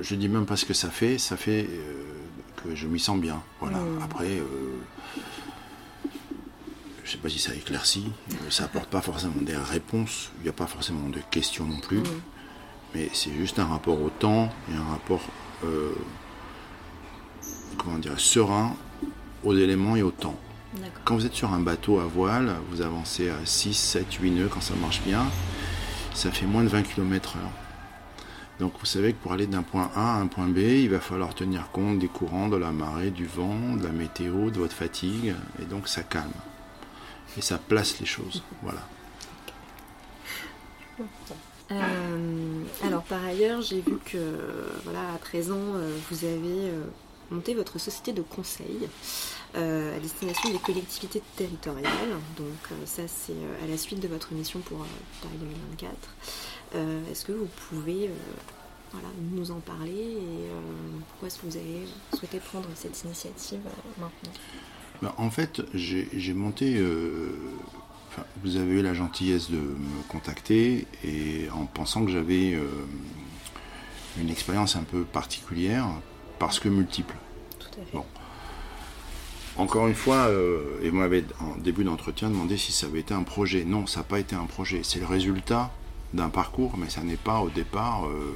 [0.00, 2.04] je, dis même pas ce que ça fait, ça fait euh,
[2.62, 3.42] que je m'y sens bien.
[3.60, 3.78] Voilà.
[3.78, 4.02] Mm.
[4.02, 4.40] Après,
[7.04, 8.10] je sais pas si ça éclaircit,
[8.48, 12.00] ça apporte pas forcément des réponses, il n'y a pas forcément de questions non plus,
[12.94, 15.20] mais c'est juste un rapport au temps et un rapport
[17.74, 18.74] comment dire, serein
[19.44, 20.38] aux éléments et au temps.
[21.04, 24.48] Quand vous êtes sur un bateau à voile, vous avancez à 6, 7, 8 nœuds
[24.52, 25.24] quand ça marche bien,
[26.14, 27.38] ça fait moins de 20 km/h.
[28.60, 31.00] Donc vous savez que pour aller d'un point A à un point B, il va
[31.00, 34.74] falloir tenir compte des courants, de la marée, du vent, de la météo, de votre
[34.74, 36.30] fatigue, et donc ça calme.
[37.36, 38.42] Et ça place les choses.
[38.62, 38.80] Voilà.
[41.72, 44.18] Euh, alors par ailleurs, j'ai vu que
[44.84, 46.84] voilà, à présent, euh, vous avez euh,
[47.34, 48.88] monter votre société de conseil
[49.56, 51.92] euh, à destination des collectivités territoriales.
[52.36, 54.78] Donc euh, ça c'est euh, à la suite de votre mission pour
[55.22, 57.10] Paris 2024.
[57.10, 58.10] est-ce que vous pouvez
[59.32, 60.48] nous en parler et
[61.08, 63.60] pourquoi est-ce que vous avez souhaité prendre cette initiative
[63.98, 64.32] maintenant?
[65.02, 66.80] Bah, En fait, j'ai monté
[68.44, 72.56] vous avez eu la gentillesse de me contacter et en pensant que j'avais
[74.20, 75.86] une expérience un peu particulière
[76.38, 77.16] parce que multiple.
[77.92, 78.04] Bon.
[79.56, 83.14] Encore une fois, euh, et vous m'avez en début d'entretien demandé si ça avait été
[83.14, 83.64] un projet.
[83.64, 84.80] Non, ça n'a pas été un projet.
[84.82, 85.70] C'est le résultat
[86.12, 88.34] d'un parcours, mais ça n'est pas au départ euh,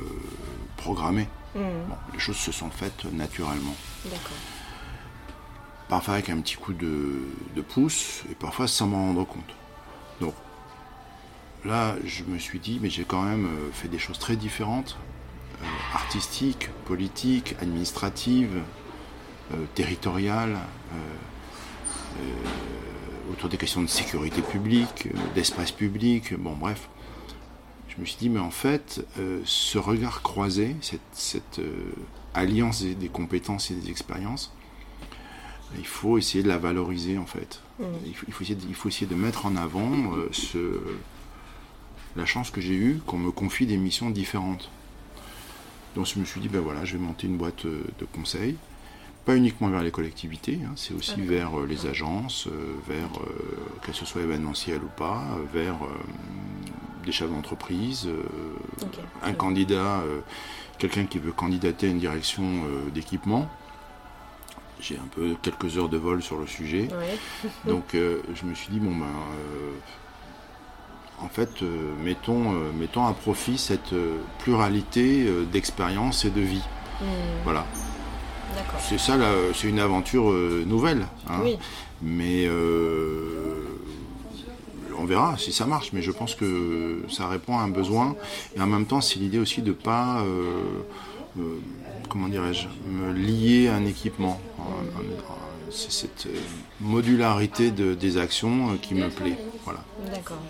[0.77, 1.29] programmé.
[1.55, 1.61] Mmh.
[2.13, 3.75] les choses se sont faites naturellement.
[5.89, 7.23] Parfois avec un petit coup de,
[7.69, 9.57] pouce, et parfois sans m'en rendre compte.
[10.21, 10.35] Donc
[11.65, 14.99] là, je me suis dit, mais j'ai quand même euh, fait des choses très différentes,
[15.95, 18.63] artistiques, politiques, administratives,
[19.75, 20.57] territoriale,
[20.93, 20.97] euh,
[22.21, 26.89] euh, autour des questions de sécurité publique, d'espace public, bon bref.
[27.89, 29.05] Je me suis dit, mais en fait,
[29.45, 30.77] ce regard croisé,
[31.13, 31.61] cette,
[32.33, 34.55] alliance des, compétences et des expériences,
[35.77, 37.61] il faut essayer de la valoriser en fait.
[37.79, 37.85] Mmh.
[38.07, 39.91] Il, faut, essayer de, il, faut, essayer de, mettre en avant
[40.31, 40.81] ce,
[42.17, 44.71] la chance que j'ai eue qu'on me confie des missions différentes.
[45.97, 48.57] Donc je me suis dit, ben voilà, je vais monter une boîte de conseil
[49.29, 53.59] pas uniquement vers les collectivités, hein, c'est aussi vers euh, les agences, euh, vers, euh,
[53.83, 55.23] que ce soit événementiel ou pas,
[55.53, 55.77] vers
[57.05, 58.09] des chefs d'entreprise,
[59.23, 60.03] un candidat,
[60.79, 62.45] quelqu'un qui veut candidater à une direction
[62.95, 63.49] d'équipement.
[64.81, 66.89] J'ai un peu quelques heures de vol sur le sujet.
[67.67, 69.07] Donc je me suis dit, bon ben,
[71.21, 71.63] en fait,
[72.03, 73.95] mettons, mettons à profit cette
[74.39, 76.65] pluralité d'expériences et de vie.
[77.01, 77.05] Hmm.
[77.45, 77.67] Voilà.
[78.81, 79.19] C'est ça,
[79.55, 81.07] c'est une aventure euh, nouvelle.
[81.29, 81.41] Hein.
[82.01, 83.65] Mais euh,
[84.99, 85.93] on verra si ça marche.
[85.93, 88.17] Mais je pense que ça répond à un besoin.
[88.57, 91.59] Et en même temps, c'est l'idée aussi de ne pas, euh,
[92.09, 94.41] comment dirais-je, me lier à un équipement.
[95.71, 96.29] C'est cette
[96.81, 99.37] modularité de, des actions qui me plaît.
[99.65, 99.85] Voilà.
[100.11, 100.41] D'accord.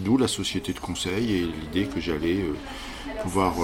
[0.00, 2.44] D'où la société de conseil et l'idée que j'allais
[3.22, 3.54] pouvoir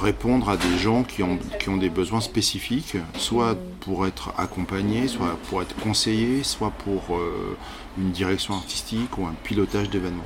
[0.00, 5.08] répondre à des gens qui ont, qui ont des besoins spécifiques, soit pour être accompagnés,
[5.08, 7.56] soit pour être conseillés, soit pour euh,
[7.96, 10.22] une direction artistique ou un pilotage d'événements.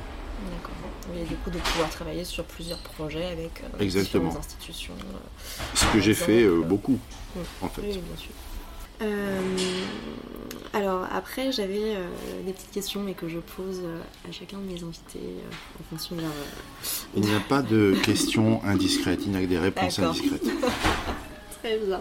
[0.50, 1.16] D'accord.
[1.16, 4.94] Et du coup, de pouvoir travailler sur plusieurs projets avec euh, différentes institutions.
[4.98, 6.98] Euh, Ce que j'ai fait beaucoup,
[7.62, 7.82] en fait.
[7.82, 8.32] Oui, bien sûr.
[9.02, 9.40] Euh,
[10.72, 12.06] alors après, j'avais euh,
[12.46, 15.36] des petites questions, mais que je pose euh, à chacun de mes invités
[15.80, 16.30] en fonction de leur.
[17.14, 20.42] Il n'y a pas de questions indiscrètes, il n'y a que des réponses indiscrètes.
[21.62, 22.00] Très bien.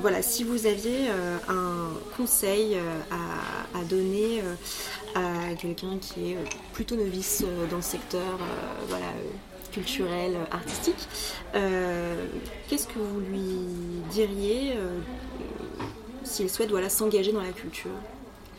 [0.00, 1.08] Voilà, si vous aviez
[1.48, 2.76] un conseil
[3.10, 4.42] à, donner
[5.14, 6.38] à quelqu'un qui est
[6.72, 8.38] plutôt novice dans le secteur,
[8.88, 9.06] voilà
[9.72, 11.08] culturel, artistique.
[11.52, 13.58] Qu'est-ce que vous lui
[14.12, 14.74] diriez
[16.24, 17.90] s'il souhaite voilà, s'engager dans la culture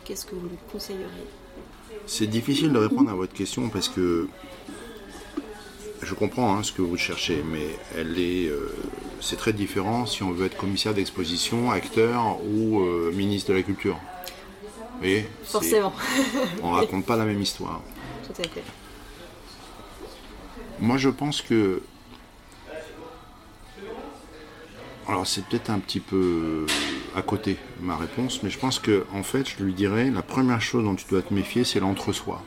[0.04, 1.08] qu'est-ce que vous lui conseilleriez
[2.06, 4.28] C'est difficile de répondre à votre question parce que
[6.02, 8.76] je comprends hein, ce que vous cherchez, mais elle est, euh,
[9.22, 13.64] c'est très différent si on veut être commissaire d'exposition, acteur ou euh, ministre de la
[13.64, 13.96] Culture.
[13.96, 15.94] Vous voyez Forcément.
[16.62, 17.82] On raconte pas la même histoire.
[18.28, 18.64] Tout à fait.
[20.80, 21.82] Moi, je pense que.
[25.08, 26.66] Alors, c'est peut-être un petit peu
[27.16, 30.62] à côté ma réponse, mais je pense que, en fait, je lui dirais la première
[30.62, 32.42] chose dont tu dois te méfier, c'est l'entre-soi.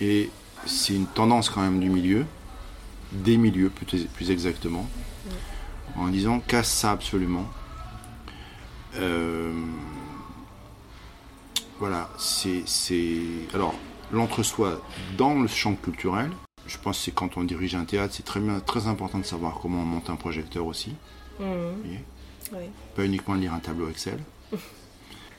[0.00, 0.30] Et
[0.66, 2.26] c'est une tendance quand même du milieu,
[3.12, 4.88] des milieux plus, plus exactement,
[5.96, 7.46] en disant casse ça absolument.
[8.96, 9.52] Euh,
[11.78, 12.62] voilà, c'est.
[12.66, 13.22] c'est-
[13.54, 13.74] Alors,
[14.12, 14.80] l'entre-soi
[15.16, 16.30] dans le champ culturel,
[16.70, 19.82] je pense que c'est quand on dirige un théâtre, c'est très, important de savoir comment
[19.82, 20.94] on monte un projecteur aussi.
[21.40, 22.58] Oui.
[22.94, 24.18] pas uniquement lire un tableau Excel,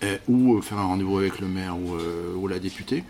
[0.03, 3.03] Euh, ou euh, faire un rendez-vous avec le maire ou, euh, ou la députée.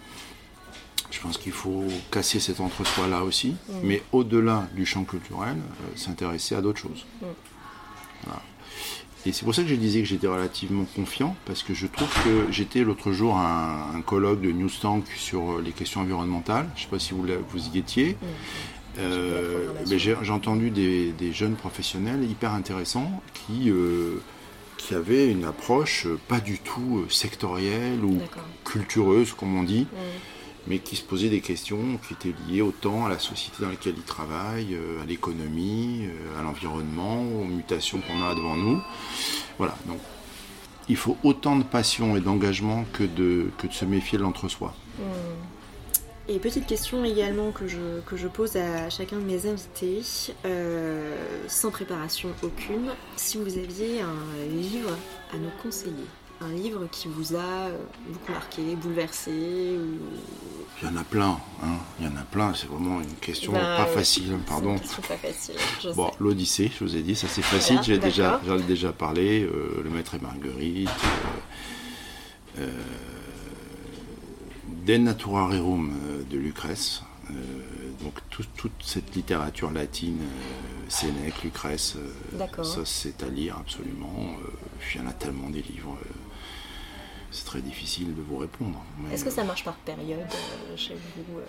[1.09, 5.55] Je pense qu'il faut casser cet entre-soi là aussi, mais au-delà du champ culturel,
[5.95, 7.05] s'intéresser à d'autres choses.
[7.21, 8.41] Voilà.
[9.25, 12.09] Et c'est pour ça que je disais que j'étais relativement confiant, parce que je trouve
[12.23, 16.67] que j'étais l'autre jour à un, un colloque de News Tank sur les questions environnementales.
[16.75, 18.17] Je ne sais pas si vous, vous y étiez.
[18.99, 24.21] Euh, mais j'ai entendu des, des jeunes professionnels hyper intéressants qui, euh,
[24.77, 28.19] qui avaient une approche euh, pas du tout euh, sectorielle ou
[28.65, 29.87] cultureuse, comme on dit.
[30.67, 33.95] Mais qui se posaient des questions qui étaient liées autant à la société dans laquelle
[33.97, 38.81] ils travaillent, euh, à l'économie, euh, à l'environnement, aux mutations qu'on a devant nous.
[39.57, 39.99] Voilà, donc
[40.87, 44.73] il faut autant de passion et d'engagement que de, se méfier de l'entre-soi.
[46.27, 50.01] Et petite question également que je, que je pose à chacun de mes invités,
[50.45, 51.15] euh,
[51.47, 54.91] sans préparation aucune, si vous aviez un livre
[55.33, 56.05] à nous conseiller,
[56.41, 57.77] un livre qui vous a euh,
[58.09, 59.31] beaucoup marqué, bouleversé,
[59.77, 59.97] ou...
[60.81, 61.77] Il y en a plein, hein.
[61.99, 64.73] il y en a plein, c'est vraiment une question Ben, pas facile, pardon.
[64.73, 66.15] Une question pas facile, je Bon, sais.
[66.19, 69.43] l'Odyssée, je vous ai dit, ça c'est facile, Voilà, j'ai déjà, j'en ai déjà parlé,
[69.43, 70.89] euh, Le Maître et Marguerite,
[72.57, 72.71] euh, euh,
[74.85, 75.93] De Natura Rerum
[76.29, 77.03] de Lucrèce,
[78.03, 80.17] donc tout- toute cette littérature latine,
[80.89, 81.95] Sénèque, Lucrèce,
[82.63, 84.35] ça c'est à lire absolument,
[84.95, 85.97] il y en a tellement des livres,
[87.31, 88.81] c'est très difficile de vous répondre.
[89.11, 91.43] Est-ce que ça marche par période euh, chez vous euh,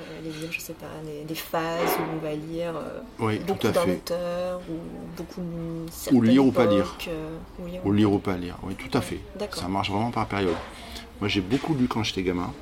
[0.00, 3.38] euh, les livres, je sais pas, des, des phases où on va lire euh, Oui,
[3.38, 4.74] beaucoup d'un auteur ou
[5.16, 5.40] beaucoup
[6.12, 6.96] Ou lire ou pas lire.
[7.08, 9.20] euh, ou lire Ou lire ou pas lire, oui, tout à fait.
[9.52, 10.56] Ça marche vraiment par période.
[11.20, 12.52] Moi, j'ai beaucoup lu quand j'étais gamin.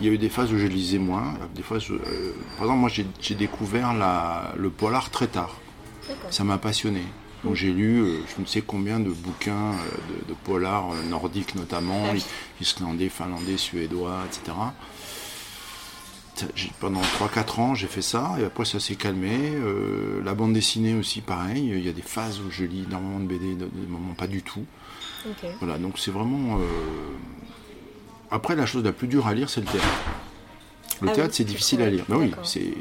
[0.00, 1.34] Il y a eu des phases où je lisais moins.
[1.54, 5.54] Des euh, par exemple, moi, j'ai découvert la- le polar très tard.
[6.30, 7.02] Ça m'a passionné.
[7.44, 11.02] Donc, j'ai lu euh, je ne sais combien de bouquins euh, de, de polar euh,
[11.08, 12.04] nordiques notamment,
[12.60, 14.56] islandais, finlandais, suédois, etc.
[16.80, 19.30] Pendant 3-4 ans, j'ai fait ça, et après ça s'est calmé.
[19.54, 21.68] Euh, la bande dessinée aussi, pareil.
[21.72, 24.26] Il y a des phases où je lis énormément de BD, de- des moments pas
[24.26, 24.64] du tout.
[25.60, 26.56] Voilà, donc c'est vraiment.
[26.58, 26.62] euh,
[28.32, 29.86] Après, la chose la plus dure à lire, c'est le théâtre.
[31.02, 32.04] Le Ah théâtre, oui, c'est difficile à lire.
[32.08, 32.72] Ben oui, c'est.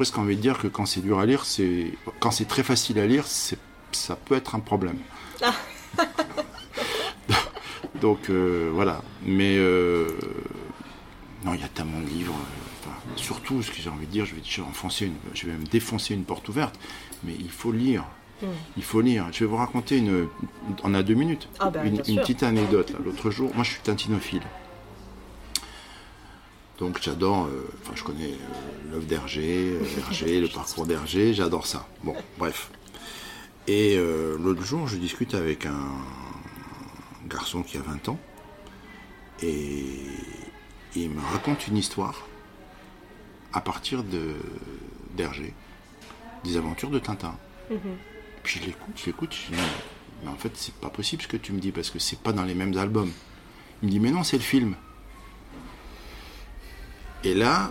[0.00, 1.92] Presque envie de dire que quand c'est dur à lire, c'est.
[2.20, 4.96] Quand c'est très facile à lire, ça peut être un problème.
[5.42, 5.52] Ah.
[8.00, 9.02] donc euh, voilà.
[9.26, 9.56] Mais.
[9.58, 10.08] euh,
[11.44, 12.32] Non, il y a tellement de livres.
[12.32, 15.16] euh, enfin, surtout, ce que j'ai envie de dire, je vais, je vais enfoncer une,
[15.34, 16.80] je vais même défoncer une porte ouverte.
[17.22, 18.06] Mais il faut lire.
[18.40, 18.46] Hmm.
[18.78, 19.26] Il faut lire.
[19.32, 20.28] Je vais vous raconter une.
[20.82, 21.50] On a deux minutes.
[21.58, 22.94] Ah ben, une, une petite anecdote.
[23.04, 24.44] L'autre jour, moi je suis tintinophile.
[26.80, 31.66] Donc j'adore, euh, enfin je connais euh, l'œuvre d'Hergé, euh, Hergé, le parcours d'Hergé, j'adore
[31.66, 31.86] ça.
[32.02, 32.70] Bon, bref.
[33.66, 35.92] Et l'autre jour, je discute avec un
[37.28, 38.18] garçon qui a 20 ans,
[39.42, 39.84] et
[40.96, 42.26] il me raconte une histoire
[43.52, 44.34] à partir de
[45.14, 45.54] d'Hergé,
[46.42, 47.36] des aventures de Tintin.
[48.42, 51.28] Puis je l'écoute, je l'écoute, je dis, mais, mais en fait, c'est pas possible ce
[51.28, 53.12] que tu me dis, parce que c'est pas dans les mêmes albums.
[53.82, 54.74] Il me dit, mais non, c'est le film.
[57.24, 57.70] Et là,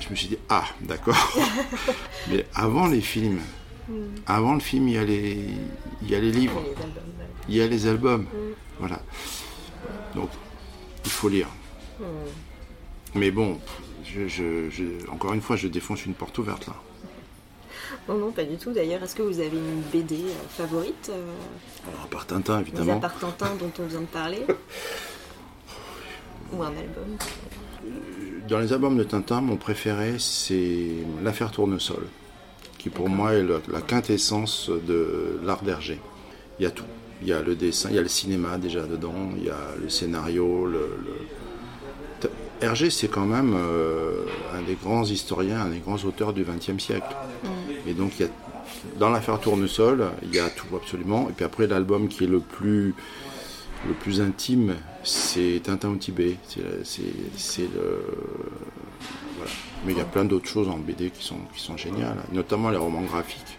[0.00, 1.16] je me suis dit, ah, d'accord.
[2.30, 3.40] mais avant les films,
[4.26, 5.38] avant le film, il y a les,
[6.02, 7.26] il y a les livres, Les albums, ouais.
[7.48, 8.26] il y a les albums.
[8.78, 9.00] Voilà.
[10.14, 10.30] Donc,
[11.04, 11.48] il faut lire.
[13.14, 13.58] Mais bon,
[14.04, 16.74] je, je- je- encore une fois, je défonce une porte ouverte là.
[18.08, 18.72] Non, non, pas du tout.
[18.72, 21.30] D'ailleurs, est-ce que vous avez une BD euh, favorite euh,
[21.88, 23.00] Alors, à part Tintin, Mis à évidemment.
[23.00, 24.46] part Tintin dont on vient de parler
[26.52, 27.16] Ou un album
[28.48, 30.86] Dans les albums de Tintin, mon préféré, c'est
[31.22, 32.06] L'affaire Tournesol,
[32.78, 35.98] qui pour moi est le- la quintessence de l'art d'Hergé.
[36.58, 36.84] Il y a tout.
[37.20, 39.58] Il y a le dessin, il y a le cinéma déjà dedans, il y a
[39.82, 40.66] le scénario.
[40.66, 40.98] Le,
[42.60, 44.24] Hergé, c'est quand même euh,
[44.56, 47.14] un des grands historiens, un des grands auteurs du XXe siècle.
[47.86, 48.30] Et donc, il y a,
[48.98, 51.28] dans l'affaire Tournesol, il y a tout absolument.
[51.28, 52.94] Et puis après, l'album qui est le plus,
[53.86, 56.36] le plus intime, c'est Tintin au Tibet.
[57.34, 58.04] C'est le.
[59.36, 59.52] Voilà.
[59.84, 62.70] Mais il y a plein d'autres choses en BD qui sont, qui sont géniales, notamment
[62.70, 63.58] les romans graphiques,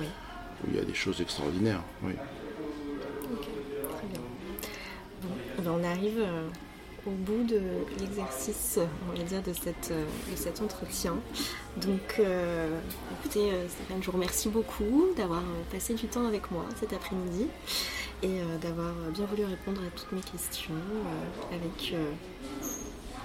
[0.00, 1.82] où il y a des choses extraordinaires.
[2.02, 2.12] Oui.
[3.96, 5.70] très bien.
[5.70, 6.48] on arrive euh,
[7.06, 7.60] au bout de
[8.00, 11.14] l'exercice, on va dire, de, cette, euh, de cet entretien.
[11.76, 12.80] Donc, euh,
[13.20, 17.48] écoutez, Stéphane, je vous remercie beaucoup d'avoir passé du temps avec moi cet après-midi
[18.22, 20.74] et d'avoir bien voulu répondre à toutes mes questions
[21.52, 21.94] avec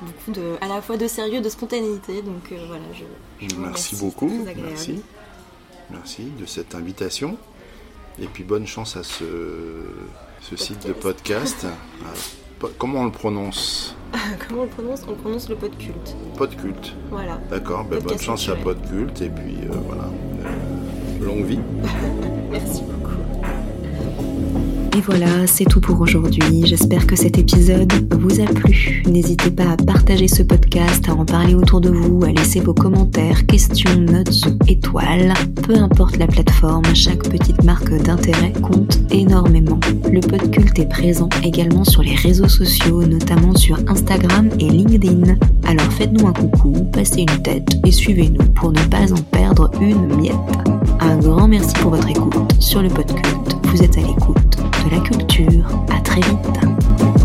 [0.03, 2.21] beaucoup de, à la fois de sérieux, de spontanéité.
[2.21, 4.31] Donc euh, voilà, je, je merci beaucoup.
[4.63, 5.01] Merci.
[5.91, 7.37] Merci de cette invitation.
[8.21, 9.25] Et puis bonne chance à ce,
[10.41, 11.65] ce site de podcast.
[12.65, 13.93] Euh, comment on le prononce?
[14.47, 15.01] Comment on le prononce?
[15.05, 16.15] On prononce le podculte.
[16.37, 16.93] Podculte.
[17.09, 17.37] Voilà.
[17.49, 20.09] D'accord, ben bonne chance à Podculte et puis euh, voilà.
[21.19, 21.59] longue vie.
[22.51, 22.92] merci beaucoup.
[24.95, 26.65] Et voilà, c'est tout pour aujourd'hui.
[26.65, 29.01] J'espère que cet épisode vous a plu.
[29.07, 32.75] N'hésitez pas à partager ce podcast, à en parler autour de vous, à laisser vos
[32.75, 35.33] commentaires, questions, notes ou étoiles.
[35.63, 39.79] Peu importe la plateforme, chaque petite marque d'intérêt compte énormément.
[40.11, 45.37] Le podcast est présent également sur les réseaux sociaux, notamment sur Instagram et LinkedIn.
[45.63, 50.15] Alors faites-nous un coucou, passez une tête et suivez-nous pour ne pas en perdre une
[50.17, 50.35] miette.
[50.99, 53.42] Un grand merci pour votre écoute sur le podcast
[53.73, 55.67] vous êtes à l'écoute de la culture.
[55.89, 57.22] À très vite.